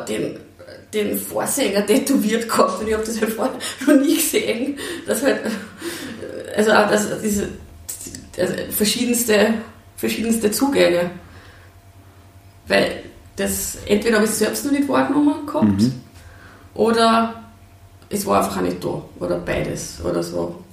[0.08, 0.38] den
[0.94, 3.54] den Vorsänger tätowiert gehabt und ich habe das halt vorher
[3.86, 5.40] noch nie gesehen, dass halt,
[6.56, 7.48] also auch das, diese
[8.38, 9.54] also verschiedenste,
[9.96, 11.10] verschiedenste Zugänge.
[12.66, 13.02] Weil
[13.36, 16.02] das, entweder habe ich es selbst noch nicht wahrgenommen gehabt mhm.
[16.74, 17.43] oder
[18.14, 20.64] es war einfach auch nicht da oder beides oder so.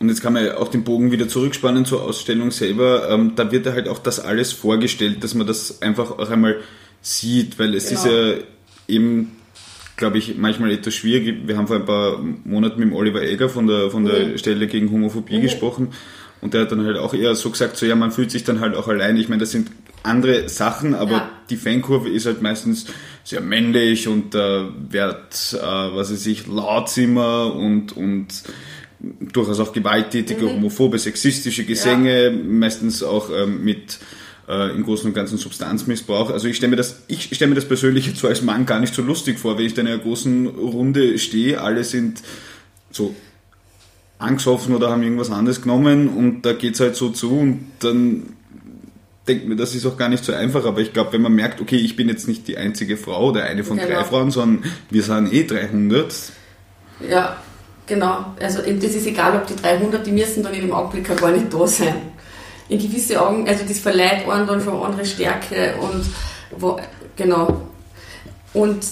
[0.00, 3.08] Und jetzt kann man auch den Bogen wieder zurückspannen zur Ausstellung selber.
[3.10, 6.58] Ähm, da wird ja halt auch das alles vorgestellt, dass man das einfach auch einmal
[7.02, 8.00] sieht, weil es genau.
[8.00, 8.34] ist ja
[8.86, 9.36] eben,
[9.96, 11.46] glaube ich, manchmal etwas schwierig.
[11.46, 14.38] Wir haben vor ein paar Monaten mit dem Oliver Egger von der, von der mhm.
[14.38, 15.42] Stelle gegen Homophobie mhm.
[15.42, 15.88] gesprochen
[16.40, 18.60] und der hat dann halt auch eher so gesagt, so ja, man fühlt sich dann
[18.60, 19.16] halt auch allein.
[19.16, 19.70] Ich meine, das sind
[20.02, 21.30] andere Sachen, aber ja.
[21.50, 22.86] die Fankurve ist halt meistens
[23.24, 28.28] sehr männlich und äh, wird, äh, was weiß ich, Lautzimmer und, und
[29.00, 30.50] durchaus auch gewalttätige, mhm.
[30.50, 32.30] homophobe, sexistische Gesänge, ja.
[32.30, 33.98] meistens auch ähm, mit
[34.48, 36.30] äh, im Großen und Ganzen Substanzmissbrauch.
[36.30, 38.80] Also ich stelle mir das, ich stelle mir das persönlich jetzt so als Mann gar
[38.80, 42.22] nicht so lustig vor, wenn ich da in einer großen Runde stehe, alle sind
[42.90, 43.14] so
[44.18, 48.34] angesoffen oder haben irgendwas anderes genommen und da geht es halt so zu und dann
[49.28, 51.60] denkt mir, das ist auch gar nicht so einfach, aber ich glaube, wenn man merkt,
[51.60, 53.88] okay, ich bin jetzt nicht die einzige Frau oder eine von genau.
[53.88, 56.14] drei Frauen, sondern wir sind eh 300.
[57.08, 57.36] Ja,
[57.86, 58.34] genau.
[58.40, 61.52] Also das ist egal, ob die 300, die müssen dann in dem Augenblick gar nicht
[61.52, 61.94] da sein.
[62.68, 66.04] In gewisse Augen, also das verleiht einem dann schon andere Stärke und
[66.58, 66.80] wo,
[67.16, 67.68] genau.
[68.52, 68.84] Und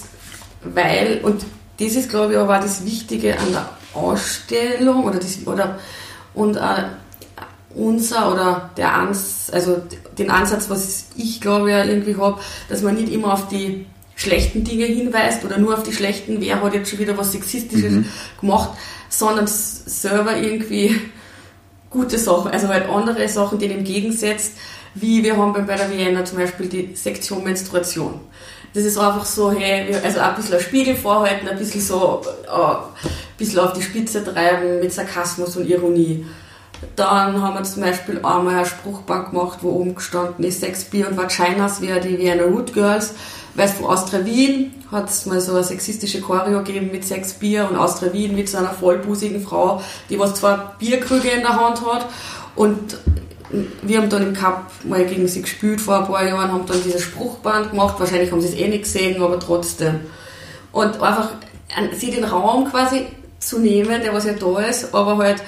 [0.63, 1.43] weil, und
[1.79, 5.79] das ist glaube ich aber auch das Wichtige an der Ausstellung oder, das, oder
[6.33, 6.83] und äh,
[7.75, 9.81] unser oder der Ans, also
[10.17, 14.63] den Ansatz, was ich glaube ja irgendwie habe, dass man nicht immer auf die schlechten
[14.63, 18.05] Dinge hinweist oder nur auf die schlechten, wer hat jetzt schon wieder was Sexistisches mhm.
[18.41, 18.71] gemacht,
[19.09, 20.99] sondern selber irgendwie
[21.89, 24.53] gute Sachen, also halt andere Sachen denen entgegensetzt,
[24.95, 28.19] wie wir haben bei der Vienna zum Beispiel die Sektion Menstruation
[28.77, 33.07] das ist einfach so, hey, also ein bisschen Spiegel vorhalten, ein bisschen so, äh, ein
[33.35, 36.27] bisschen auf die Spitze treiben mit Sarkasmus und Ironie.
[36.95, 41.07] Dann haben wir zum Beispiel einmal eine Spruchbank gemacht, wo oben gestanden ist, Sex, Bier
[41.09, 43.15] und Vaginas wie die Vienna Root Girls.
[43.55, 47.67] Weil von Austria Wien hat es mal so eine sexistische Choreo gegeben mit Sex, Bier
[47.67, 51.83] und Austria Wien mit so einer vollbusigen Frau, die was zwei Bierkrüge in der Hand
[51.83, 52.05] hat
[52.55, 52.99] und
[53.81, 56.83] wir haben dann im Cup mal gegen sie gespielt vor ein paar Jahren, haben dann
[56.83, 57.99] dieses Spruchband gemacht.
[57.99, 60.01] Wahrscheinlich haben sie es eh nicht gesehen, aber trotzdem.
[60.71, 61.29] Und einfach
[61.97, 63.05] sie den Raum quasi
[63.39, 65.41] zu nehmen, der was ja da ist, aber halt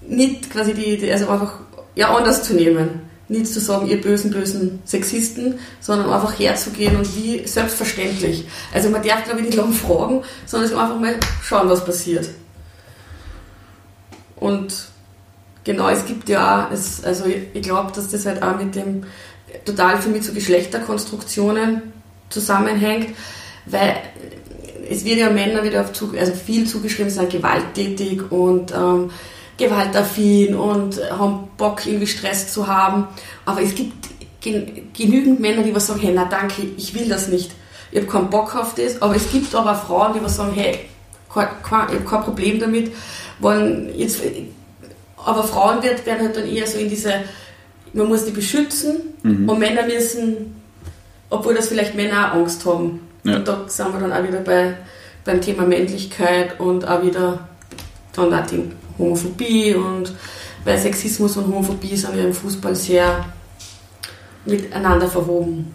[0.00, 1.54] nicht quasi die, also einfach
[1.94, 3.10] ja anders zu nehmen.
[3.30, 8.44] nicht zu sagen, ihr bösen, bösen Sexisten, sondern einfach herzugehen und wie selbstverständlich.
[8.74, 12.28] Also man darf, glaube ich, nicht lange fragen, sondern einfach mal schauen, was passiert.
[14.34, 14.74] Und
[15.64, 18.74] genau, es gibt ja auch, es, also ich, ich glaube, dass das halt auch mit
[18.74, 19.04] dem
[19.64, 21.82] total für mich zu Geschlechterkonstruktionen
[22.28, 23.08] zusammenhängt,
[23.66, 23.96] weil
[24.88, 29.10] es wird ja Männer wieder auf, also viel zugeschrieben, sind gewalttätig und ähm,
[29.56, 33.06] gewaltaffin und haben Bock, irgendwie Stress zu haben.
[33.44, 34.08] Aber es gibt
[34.40, 37.52] genügend Männer, die was sagen, hey, na danke, ich will das nicht.
[37.92, 39.00] Ich habe keinen Bock auf das.
[39.00, 40.80] Aber es gibt aber Frauen, die was sagen, hey,
[41.32, 42.92] kein, kein, ich habe kein Problem damit.
[43.38, 44.22] Wollen jetzt,
[45.24, 47.12] aber Frauen wird, werden halt dann eher so in diese,
[47.92, 49.48] man muss die beschützen mhm.
[49.48, 50.62] und Männer müssen,
[51.28, 53.00] obwohl das vielleicht Männer auch Angst haben.
[53.24, 53.36] Ja.
[53.36, 54.76] Und da sind wir dann auch wieder bei,
[55.24, 57.48] beim Thema Männlichkeit und auch wieder
[58.12, 60.12] dann auch die Homophobie und
[60.64, 63.24] weil Sexismus und Homophobie sind ja im Fußball sehr
[64.44, 65.72] miteinander verwoben.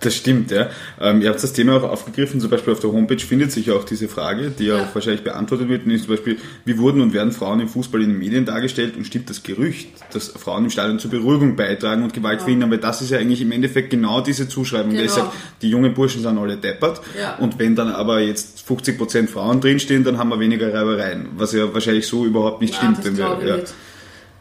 [0.00, 0.70] Das stimmt, ja.
[0.98, 3.84] Ähm, ihr habt das Thema auch aufgegriffen, zum Beispiel auf der Homepage findet sich auch
[3.84, 4.82] diese Frage, die ja.
[4.82, 8.08] auch wahrscheinlich beantwortet wird, nämlich zum Beispiel, wie wurden und werden Frauen im Fußball in
[8.08, 12.14] den Medien dargestellt und stimmt das Gerücht, dass Frauen im Stadion zur Beruhigung beitragen und
[12.14, 12.44] Gewalt ja.
[12.44, 15.02] verhindern, weil das ist ja eigentlich im Endeffekt genau diese Zuschreibung, genau.
[15.02, 17.36] der sagt, die jungen Burschen sind alle deppert ja.
[17.36, 21.74] und wenn dann aber jetzt 50% Frauen drinstehen, dann haben wir weniger Reibereien, was ja
[21.74, 23.04] wahrscheinlich so überhaupt nicht stimmt.
[23.04, 23.56] wenn wir, ja.
[23.58, 23.74] Nicht.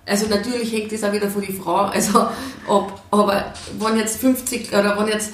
[0.10, 1.76] Also natürlich hängt das auch wieder von die Frau.
[1.76, 2.28] Also
[2.68, 5.32] ob, aber wenn jetzt 50 oder wenn jetzt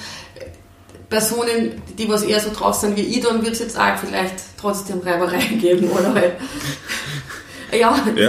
[1.09, 4.35] Personen, die was eher so drauf sind wie ich, dann wird es jetzt auch vielleicht
[4.59, 6.33] trotzdem Reibereien geben, oder halt.
[7.71, 7.95] ja.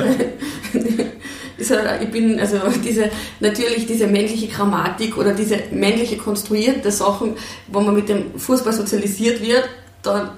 [1.58, 2.00] ja.
[2.00, 7.34] ich bin, also diese, natürlich diese männliche Grammatik oder diese männliche konstruierte Sachen,
[7.68, 9.64] wo man mit dem Fußball sozialisiert wird,
[10.02, 10.30] dann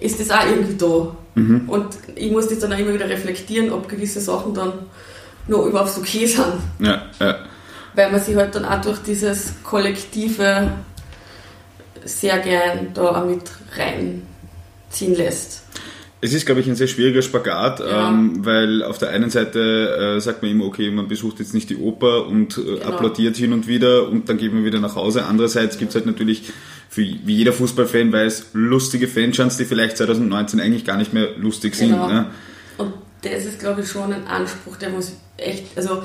[0.00, 1.16] ist das auch irgendwie da.
[1.34, 1.68] Mhm.
[1.68, 4.72] Und ich muss das dann auch immer wieder reflektieren, ob gewisse Sachen dann
[5.48, 6.44] noch überhaupt okay sind.
[6.80, 7.38] Ja, ja.
[7.94, 10.70] Weil man sich halt dann auch durch dieses kollektive
[12.04, 13.42] sehr gern da auch mit
[13.76, 15.62] reinziehen lässt.
[16.22, 18.08] Es ist, glaube ich, ein sehr schwieriger Spagat, ja.
[18.08, 21.68] ähm, weil auf der einen Seite äh, sagt man immer, okay, man besucht jetzt nicht
[21.68, 22.86] die Oper und äh, genau.
[22.86, 25.26] applaudiert hin und wieder und dann geht man wieder nach Hause.
[25.26, 26.50] Andererseits gibt es halt natürlich,
[26.88, 31.78] für, wie jeder Fußballfan weiß, lustige Fanchants, die vielleicht 2019 eigentlich gar nicht mehr lustig
[31.78, 32.08] genau.
[32.08, 32.16] sind.
[32.16, 32.26] Ne?
[32.78, 36.02] Und das ist, glaube ich, schon ein Anspruch, der muss echt, also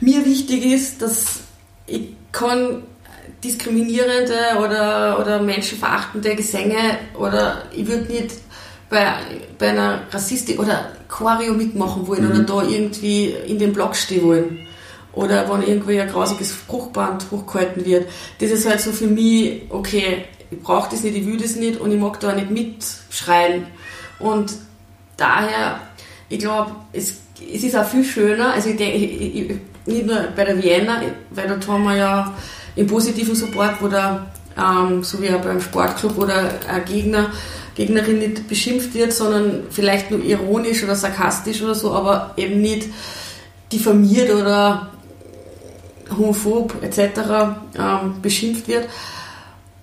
[0.00, 1.40] mir wichtig ist, dass
[1.86, 2.82] ich kann
[3.44, 8.32] diskriminierende oder, oder menschenverachtende Gesänge oder ich würde nicht
[8.88, 9.14] bei,
[9.58, 12.30] bei einer Rassistik oder Choreo mitmachen wollen mhm.
[12.30, 14.66] oder da irgendwie in den Block stehen wollen.
[15.14, 18.08] Oder wenn irgendwie ein grausiges Fruchtband hochgehalten wird.
[18.38, 21.78] Das ist halt so für mich, okay, ich brauche das nicht, ich will das nicht
[21.78, 23.66] und ich mag da nicht mitschreien.
[24.18, 24.54] Und
[25.18, 25.80] daher
[26.32, 27.18] ich glaube, es,
[27.54, 29.50] es ist auch viel schöner, also ich denke, ich, ich,
[29.86, 32.34] nicht nur bei der Vienna, weil dort haben wir ja
[32.76, 34.26] im positiven Support, wo der,
[34.56, 37.30] ähm, so wie auch beim Sportclub oder ein Gegner,
[37.74, 42.88] Gegnerin nicht beschimpft wird, sondern vielleicht nur ironisch oder sarkastisch oder so, aber eben nicht
[43.72, 44.90] diffamiert oder
[46.16, 46.98] homophob etc.
[47.78, 48.88] Ähm, beschimpft wird.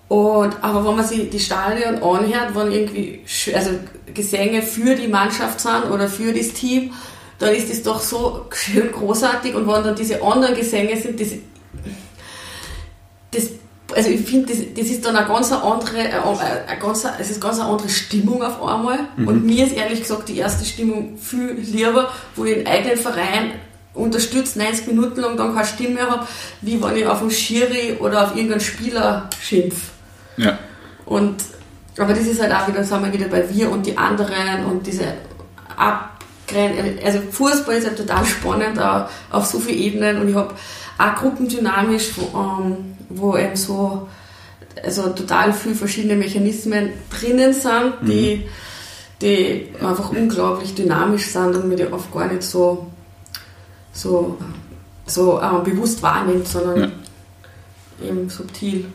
[0.08, 3.20] Und, aber wenn man sich die Stadion anhört, wenn irgendwie
[3.54, 3.70] also
[4.12, 6.92] Gesänge für die Mannschaft sind oder für das Team,
[7.40, 9.54] dann ist das doch so schön großartig.
[9.54, 11.28] Und wenn dann diese anderen Gesänge sind, das,
[13.32, 13.48] das
[13.96, 17.58] also ich finde, das, das ist dann eine ganz andere, eine ganz, es ist ganz
[17.58, 18.98] eine andere Stimmung auf einmal.
[19.16, 19.26] Mhm.
[19.26, 23.52] Und mir ist ehrlich gesagt die erste Stimmung viel lieber, wo ich einen eigenen Verein
[23.94, 26.26] unterstützt 90 Minuten lang dann keine Stimme mehr habe,
[26.60, 29.90] wie wenn ich auf einen Schiri oder auf irgendeinen Spieler schimpfe.
[30.36, 30.58] Ja.
[31.06, 31.42] Und,
[31.98, 34.86] aber das ist halt auch wieder, sagen wir wieder bei wir und die anderen und
[34.86, 35.14] diese
[35.76, 36.19] Abgrenzen.
[37.04, 40.54] Also Fußball ist halt total spannend auch auf so vielen Ebenen und ich habe
[40.98, 44.08] auch gruppendynamisch, wo, ähm, wo eben so
[44.82, 48.42] also total viele verschiedene Mechanismen drinnen sind, die, mhm.
[49.20, 52.86] die einfach unglaublich dynamisch sind und mir die oft gar nicht so,
[53.92, 54.38] so,
[55.06, 56.80] so äh, bewusst wahrnimmt, sondern
[58.00, 58.08] ja.
[58.08, 58.86] eben subtil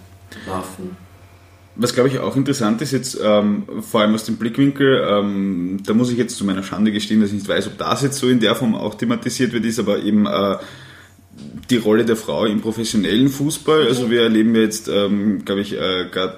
[0.47, 0.97] laufen.
[1.77, 5.93] Was glaube ich auch interessant ist jetzt, ähm, vor allem aus dem Blickwinkel, ähm, da
[5.93, 8.29] muss ich jetzt zu meiner Schande gestehen, dass ich nicht weiß, ob das jetzt so
[8.29, 10.57] in der Form auch thematisiert wird, ist aber eben äh,
[11.69, 13.88] die Rolle der Frau im professionellen Fußball.
[13.88, 16.38] Also wir erleben jetzt, ähm, glaube ich, äh, gerade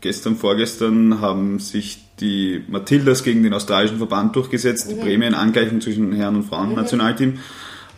[0.00, 5.00] gestern, vorgestern haben sich die Matildas gegen den australischen Verband durchgesetzt, die mhm.
[5.00, 7.30] Prämienangleichung zwischen Herren- und Frauen-Nationalteam.
[7.30, 7.38] Mhm.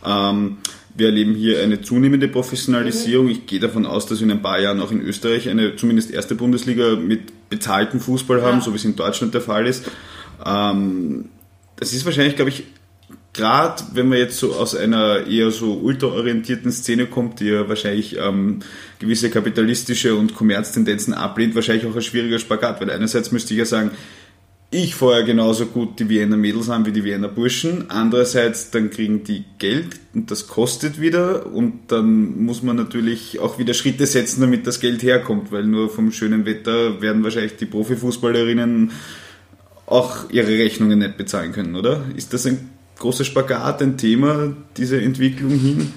[0.05, 0.57] Ähm,
[0.95, 3.29] wir erleben hier eine zunehmende Professionalisierung.
[3.29, 6.11] Ich gehe davon aus, dass wir in ein paar Jahren auch in Österreich eine zumindest
[6.11, 8.63] erste Bundesliga mit bezahltem Fußball haben, ja.
[8.63, 9.89] so wie es in Deutschland der Fall ist.
[10.45, 11.25] Ähm,
[11.77, 12.63] das ist wahrscheinlich, glaube ich,
[13.33, 18.17] gerade wenn man jetzt so aus einer eher so ultraorientierten Szene kommt, die ja wahrscheinlich
[18.17, 18.59] ähm,
[18.99, 23.65] gewisse kapitalistische und Kommerztendenzen ablehnt, wahrscheinlich auch ein schwieriger Spagat, weil einerseits müsste ich ja
[23.65, 23.91] sagen,
[24.73, 27.91] ich vorher genauso gut die Wiener Mädels an wie die Wiener Burschen.
[27.91, 33.59] Andererseits, dann kriegen die Geld und das kostet wieder und dann muss man natürlich auch
[33.59, 37.65] wieder Schritte setzen, damit das Geld herkommt, weil nur vom schönen Wetter werden wahrscheinlich die
[37.65, 38.91] Profifußballerinnen
[39.87, 42.05] auch ihre Rechnungen nicht bezahlen können, oder?
[42.15, 45.93] Ist das ein großer Spagat, ein Thema, diese Entwicklung hin?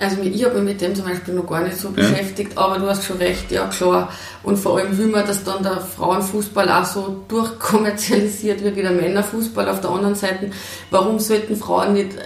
[0.00, 1.94] Also ich habe mich mit dem zum Beispiel noch gar nicht so ja.
[1.94, 4.10] beschäftigt, aber du hast schon recht, ja klar.
[4.42, 8.92] Und vor allem will man, dass dann der Frauenfußball auch so durchkommerzialisiert wird wie der
[8.92, 10.50] Männerfußball auf der anderen Seite.
[10.90, 12.16] Warum sollten Frauen nicht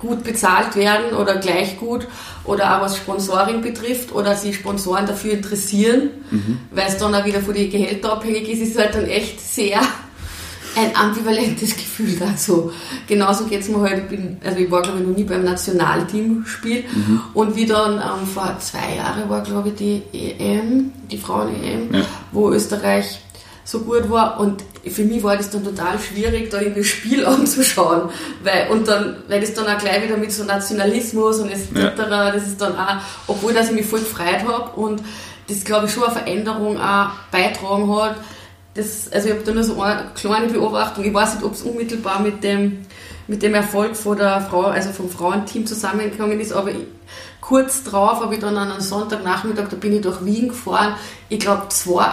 [0.00, 2.06] gut bezahlt werden oder gleich gut
[2.44, 6.60] oder auch was Sponsoring betrifft oder sich Sponsoren dafür interessieren, mhm.
[6.70, 9.80] weil es dann auch wieder von den Gehältern abhängig ist, ist halt dann echt sehr
[10.78, 12.70] ein ambivalentes Gefühl dazu.
[13.06, 15.44] Genauso geht es mir halt, ich bin, also ich war glaube ich noch nie beim
[15.44, 17.20] Nationalteamspiel mhm.
[17.34, 22.02] und wie dann ähm, vor zwei Jahren war glaube ich die EM, die Frauen-EM, ja.
[22.32, 23.20] wo Österreich
[23.64, 27.26] so gut war und für mich war das dann total schwierig, da in das Spiel
[27.26, 28.08] anzuschauen,
[28.42, 32.30] weil, und dann, weil das dann auch gleich wieder mit so Nationalismus und etc., ja.
[32.30, 35.02] das ist dann auch, obwohl dass ich mich voll gefreut habe und
[35.48, 38.16] das glaube ich schon eine Veränderung auch beitragen hat,
[38.78, 41.04] das, also ich habe da nur so eine kleine Beobachtung.
[41.04, 42.86] Ich weiß nicht, ob es unmittelbar mit dem,
[43.26, 46.86] mit dem Erfolg von der Frau, also vom Frauenteam zusammengegangen ist, aber ich,
[47.40, 50.94] kurz drauf habe ich dann an einem Sonntagnachmittag, da bin ich durch Wien gefahren.
[51.28, 52.06] Ich glaube, zwei,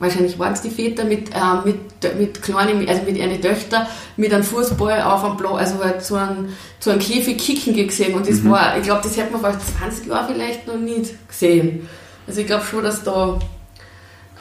[0.00, 3.86] wahrscheinlich waren es die Väter mit, äh, mit, mit kleinen, also mit ihren Töchtern,
[4.18, 8.14] mit einem Fußball auf einem Blau, also halt zu einem, zu einem Käfig kicken gesehen.
[8.14, 8.50] Und das mhm.
[8.50, 11.88] war, ich glaube, das hätte man vor 20 Jahren vielleicht noch nicht gesehen.
[12.26, 13.38] Also ich glaube schon, dass da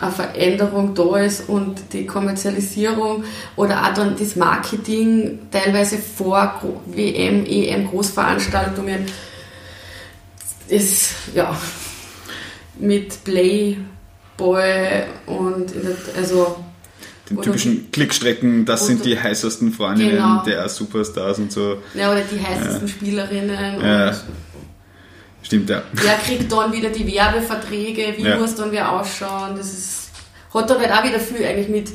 [0.01, 3.23] eine Veränderung da ist und die Kommerzialisierung
[3.55, 9.05] oder auch dann das Marketing teilweise vor WM, EM, Großveranstaltungen
[10.67, 11.55] ist ja
[12.79, 13.77] mit Playboy
[15.27, 15.71] und
[16.17, 16.63] also
[17.29, 20.43] den typischen Klickstrecken, das sind die heißesten Freundinnen genau.
[20.43, 21.77] der Superstars und so.
[21.93, 22.93] Ja, oder die heißesten ja.
[22.93, 23.81] Spielerinnen.
[23.81, 24.13] Ja.
[25.43, 25.83] Stimmt, ja.
[25.93, 28.13] Wer kriegt dann wieder die Werbeverträge?
[28.17, 28.37] Wie ja.
[28.37, 29.55] muss dann wer ausschauen?
[29.55, 30.11] Das ist,
[30.53, 31.91] hat dann halt auch wieder viel eigentlich mit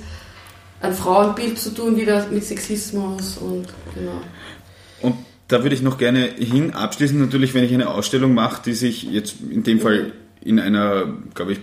[0.80, 4.20] einem Frauenbild zu tun, wieder mit Sexismus und genau.
[5.00, 5.16] Und
[5.48, 9.04] da würde ich noch gerne hin abschließen, natürlich, wenn ich eine Ausstellung mache, die sich
[9.04, 11.60] jetzt in dem Fall in einer, glaube ich,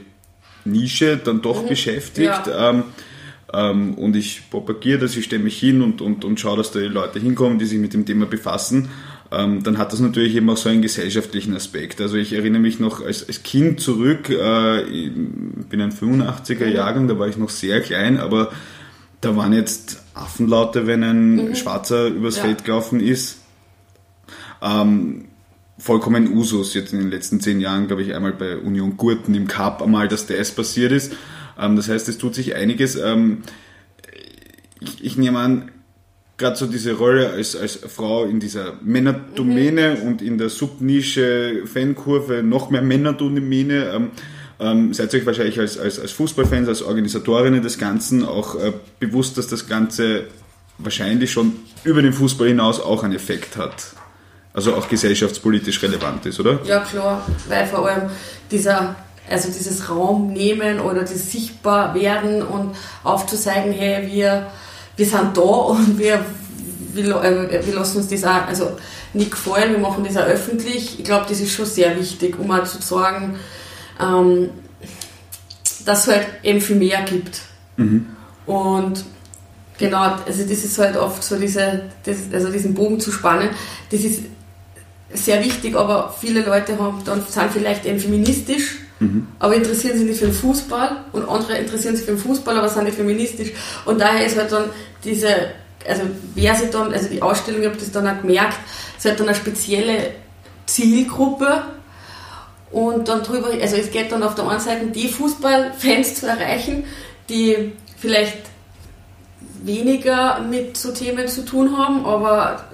[0.66, 1.68] Nische dann doch mhm.
[1.68, 2.48] beschäftigt.
[2.48, 2.70] Ja.
[2.70, 2.84] Ähm,
[3.54, 6.80] ähm, und ich propagiere das, ich stelle mich hin und, und, und schaue, dass da
[6.80, 8.90] die Leute hinkommen, die sich mit dem Thema befassen
[9.34, 12.00] ähm, dann hat das natürlich eben auch so einen gesellschaftlichen Aspekt.
[12.02, 17.08] Also ich erinnere mich noch als, als Kind zurück, äh, ich bin ein 85er Jahrgang,
[17.08, 18.52] da war ich noch sehr klein, aber
[19.22, 21.56] da waren jetzt Affenlaute, wenn ein mhm.
[21.56, 22.44] Schwarzer übers ja.
[22.44, 23.40] Feld gelaufen ist.
[24.62, 25.26] Ähm,
[25.78, 26.74] vollkommen Usus.
[26.74, 30.08] Jetzt in den letzten zehn Jahren, glaube ich, einmal bei Union Gurten im Cup einmal,
[30.08, 31.14] dass das passiert ist.
[31.60, 32.96] Ähm, das heißt, es tut sich einiges.
[32.96, 33.44] Ähm,
[34.80, 35.72] ich, ich nehme an,
[36.38, 40.08] gerade so diese Rolle als, als Frau in dieser Männerdomäne mhm.
[40.08, 43.92] und in der Subnische Fankurve noch mehr Männerdomäne.
[43.94, 44.12] Ähm,
[44.60, 48.74] ähm, seid ihr euch wahrscheinlich als, als, als Fußballfans, als Organisatorinnen des Ganzen auch äh,
[49.00, 50.26] bewusst, dass das Ganze
[50.78, 53.94] wahrscheinlich schon über den Fußball hinaus auch einen Effekt hat?
[54.54, 56.60] Also auch gesellschaftspolitisch relevant ist, oder?
[56.66, 58.10] Ja, klar, weil vor allem
[58.52, 58.96] dieser
[59.30, 64.48] also dieses Raum nehmen oder das sichtbar werden und aufzuzeigen, hey, wir
[64.96, 66.26] wir sind da und wir,
[66.94, 68.72] wir, äh, wir lassen uns das auch also
[69.14, 71.00] nicht gefallen, wir machen das auch öffentlich.
[71.00, 73.36] Ich glaube, das ist schon sehr wichtig, um auch zu sagen,
[74.00, 74.50] ähm,
[75.86, 77.42] dass es halt eben viel mehr gibt.
[77.78, 78.08] Mhm.
[78.46, 79.06] Und
[79.78, 83.50] genau, also das ist halt oft so diese, das, also diesen Bogen zu spannen,
[83.92, 84.22] das ist
[85.14, 88.80] sehr wichtig, aber viele Leute haben, dann, sind vielleicht eben feministisch
[89.40, 92.70] Aber interessieren sich nicht für den Fußball und andere interessieren sich für den Fußball, aber
[92.70, 93.52] sind nicht feministisch.
[93.86, 94.66] Und daher ist halt dann
[95.04, 95.30] diese,
[95.88, 96.04] also
[96.36, 98.58] wer sich dann, also die Ausstellung, ich habe das dann auch gemerkt,
[98.98, 100.12] es hat dann eine spezielle
[100.66, 101.64] Zielgruppe
[102.72, 106.86] und dann drüber, also es geht dann auf der einen Seite die Fußballfans zu erreichen,
[107.30, 108.38] die vielleicht
[109.64, 112.66] weniger mit so Themen zu tun haben, aber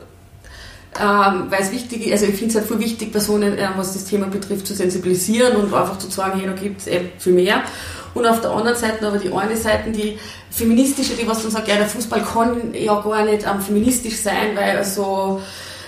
[0.98, 3.94] ähm, weil es wichtig ist, also ich finde es halt voll wichtig, Personen, äh, was
[3.94, 7.34] das Thema betrifft, zu sensibilisieren und einfach zu sagen, hey, da gibt es eben viel
[7.34, 7.64] mehr.
[8.16, 10.18] Und auf der anderen Seite aber die eine Seite, die
[10.50, 14.56] feministische, die was dann sagt, ja, der Fußball kann ja gar nicht ähm, feministisch sein,
[14.56, 15.42] weil er so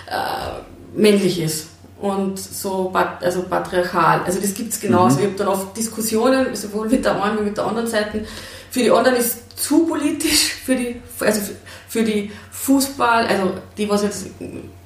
[0.07, 1.67] äh, männlich ist.
[2.01, 4.21] und so also patriarchal.
[4.25, 5.17] Also das gibt es genauso.
[5.17, 5.21] Mhm.
[5.21, 8.25] Ich habe dann oft Diskussionen, sowohl mit der einen wie mit der anderen Seite.
[8.69, 11.41] Für die anderen ist zu politisch, für die, also
[11.87, 14.27] für die Fußball, also die, was jetzt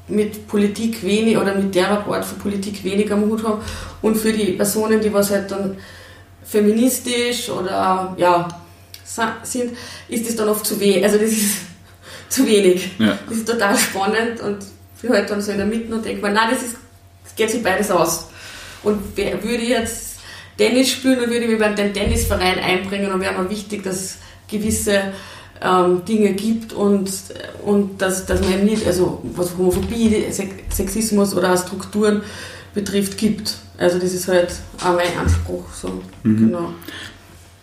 [0.08, 3.62] mit Politik wenig oder mit der Art von Politik wenig am Hut haben
[4.02, 5.78] und für die Personen, die was halt dann
[6.44, 8.48] feministisch oder ja
[9.44, 9.78] sind,
[10.08, 11.04] ist das dann oft zu wenig.
[11.04, 11.58] Also das ist
[12.30, 12.92] zu wenig.
[13.00, 13.18] Ja.
[13.28, 14.64] Das ist total spannend und
[14.96, 16.76] ich bin halt dann so in der Mitte und denke mir, nein, das, ist,
[17.24, 18.28] das geht sich beides aus.
[18.84, 20.20] Und wer, würde ich jetzt
[20.58, 24.18] Tennis spielen, dann würde ich mich bei den Tennisverein einbringen und wäre mir wichtig, dass
[24.48, 25.14] gewisse
[25.62, 27.12] ähm, Dinge gibt und,
[27.64, 32.22] und dass, dass man eben nicht, also was Homophobie, Sexismus oder Strukturen
[32.74, 33.58] betrifft, gibt.
[33.78, 34.54] Also das ist halt
[34.84, 35.66] auch mein Anspruch.
[35.74, 36.02] So.
[36.24, 36.38] Mhm.
[36.38, 36.74] Genau.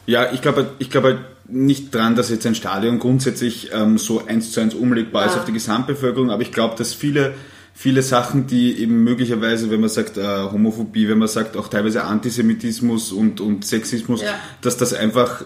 [0.07, 4.53] Ja, ich glaube ich glaube nicht dran, dass jetzt ein Stadion grundsätzlich ähm, so eins
[4.53, 5.31] zu eins umlegbar ja.
[5.31, 7.35] ist auf die Gesamtbevölkerung, aber ich glaube, dass viele
[7.75, 12.05] viele Sachen, die eben möglicherweise, wenn man sagt äh, Homophobie, wenn man sagt auch teilweise
[12.05, 14.35] Antisemitismus und, und Sexismus, ja.
[14.61, 15.45] dass das einfach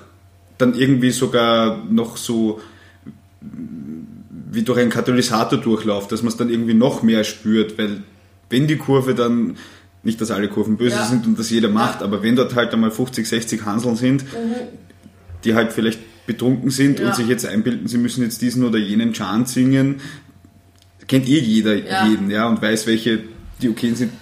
[0.58, 2.60] dann irgendwie sogar noch so
[4.50, 8.02] wie durch einen Katalysator durchläuft, dass man es dann irgendwie noch mehr spürt, weil
[8.48, 9.56] wenn die Kurve dann,
[10.02, 11.04] nicht dass alle Kurven böse ja.
[11.04, 12.06] sind und das jeder macht, ja.
[12.06, 14.54] aber wenn dort halt einmal 50, 60 Hanseln sind, mhm.
[15.44, 17.08] die halt vielleicht betrunken sind ja.
[17.08, 20.00] und sich jetzt einbilden, sie müssen jetzt diesen oder jenen Chant singen,
[21.06, 21.74] kennt eh jeder
[22.06, 23.20] jeden, ja, und weiß, welche
[23.60, 24.12] die okay sind.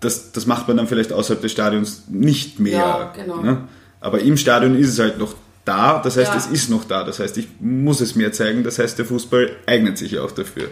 [0.00, 2.78] Das, das macht man dann vielleicht außerhalb des Stadions nicht mehr.
[2.78, 3.42] Ja, genau.
[3.42, 3.68] Ne?
[4.00, 5.34] Aber im Stadion ist es halt noch
[5.66, 6.36] da, das heißt, ja.
[6.36, 9.50] es ist noch da, das heißt, ich muss es mir zeigen, das heißt, der Fußball
[9.66, 10.68] eignet sich auch dafür.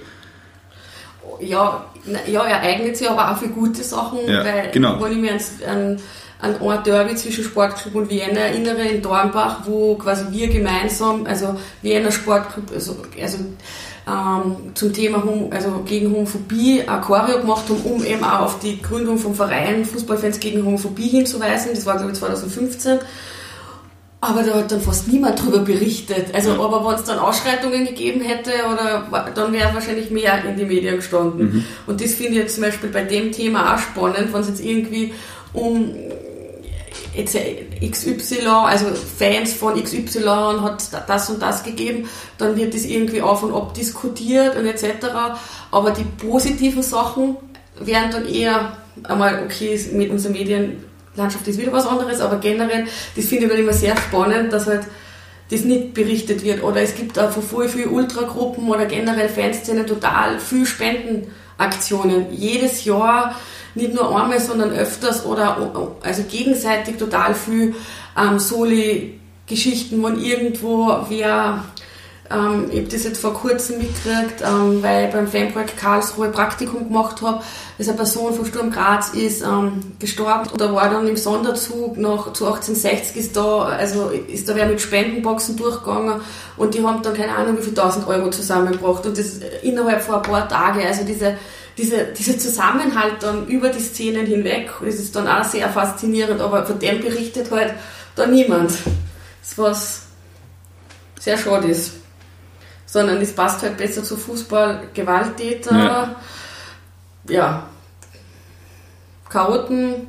[1.40, 1.84] Ja,
[2.26, 5.02] ja er eignet sich aber auch für gute Sachen, ja, weil genau.
[5.02, 5.32] wenn ich mir
[5.68, 6.00] an,
[6.38, 11.58] an ein Derby zwischen Sportclub und Vienna erinnere, in Dornbach, wo quasi wir gemeinsam, also
[11.82, 13.38] Vienna Sportclub, also, also
[14.06, 18.80] ähm, zum Thema also gegen Homophobie ein Choreo gemacht haben, um eben auch auf die
[18.80, 21.70] Gründung vom Verein Fußballfans gegen Homophobie hinzuweisen.
[21.74, 22.98] Das war, glaube ich, 2015.
[24.24, 26.34] Aber da hat dann fast niemand darüber berichtet.
[26.34, 30.64] Also, aber wenn es dann Ausschreitungen gegeben hätte, oder, dann wäre wahrscheinlich mehr in die
[30.64, 31.52] Medien gestanden.
[31.52, 31.64] Mhm.
[31.86, 34.64] Und das finde ich jetzt zum Beispiel bei dem Thema auch spannend, wenn es jetzt
[34.64, 35.12] irgendwie
[35.52, 35.94] um
[37.14, 37.36] jetzt
[37.80, 38.86] XY, also
[39.18, 40.20] Fans von XY
[40.62, 42.08] hat das und das gegeben,
[42.38, 45.06] dann wird das irgendwie auf und ab diskutiert und etc.
[45.70, 47.36] Aber die positiven Sachen
[47.80, 50.84] werden dann eher einmal, okay, mit unseren Medien
[51.16, 52.86] Landschaft ist wieder was anderes, aber generell,
[53.16, 54.84] das finde ich dann immer sehr spannend, dass halt
[55.50, 56.62] das nicht berichtet wird.
[56.62, 62.26] Oder es gibt auch von voll viel Ultragruppen oder generell Fanszenen total viel Spendenaktionen.
[62.32, 63.34] Jedes Jahr,
[63.74, 67.74] nicht nur einmal, sondern öfters oder also gegenseitig total viel
[68.16, 71.64] ähm, Soli-Geschichten, wo irgendwo wer
[72.30, 76.88] ähm, ich habe das jetzt vor kurzem mitgekriegt, ähm, weil ich beim Fanprojekt Karlsruhe Praktikum
[76.88, 77.42] gemacht habe,
[77.76, 80.48] dass eine Person von Sturm Graz ist ähm, gestorben.
[80.50, 84.66] Und da war dann im Sonderzug noch zu 1860 ist da, also ist da wer
[84.66, 86.22] mit Spendenboxen durchgegangen
[86.56, 90.16] und die haben dann keine Ahnung wie viel 1000 Euro zusammengebracht und das innerhalb von
[90.16, 90.80] ein paar Tagen.
[90.86, 91.36] Also diese
[91.76, 96.64] diese, dieser Zusammenhalt dann über die Szenen hinweg, das ist dann auch sehr faszinierend, aber
[96.64, 97.74] von dem berichtet halt
[98.14, 98.70] da niemand.
[99.42, 100.02] Das was
[101.18, 102.03] sehr schade ist
[102.94, 106.16] sondern es passt halt besser zu Fußball, Gewalttäter, ja,
[107.28, 107.68] ja
[109.28, 110.06] Chaoten.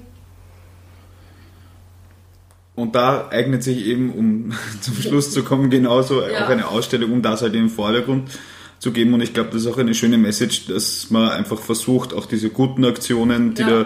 [2.76, 6.46] Und da eignet sich eben, um zum Schluss zu kommen, genauso ja.
[6.46, 8.30] auch eine Ausstellung, um das halt in den Vordergrund
[8.78, 9.16] zu geben.
[9.16, 12.52] Und ich glaube, das ist auch eine schöne Message, dass man einfach versucht, auch diese
[12.52, 13.84] guten Aktionen, die ja.
[13.84, 13.86] da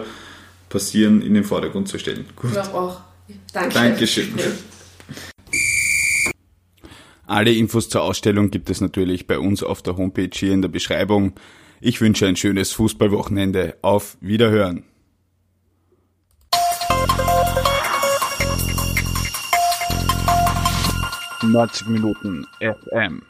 [0.68, 2.26] passieren, in den Vordergrund zu stellen.
[2.36, 2.50] Gut.
[2.50, 3.00] Ich glaube auch.
[3.54, 3.72] Danke.
[3.72, 4.34] Dankeschön.
[7.30, 10.68] Alle Infos zur Ausstellung gibt es natürlich bei uns auf der Homepage hier in der
[10.68, 11.34] Beschreibung.
[11.80, 13.76] Ich wünsche ein schönes Fußballwochenende.
[13.82, 14.82] Auf Wiederhören.
[21.44, 23.22] Neunzig Minuten FM.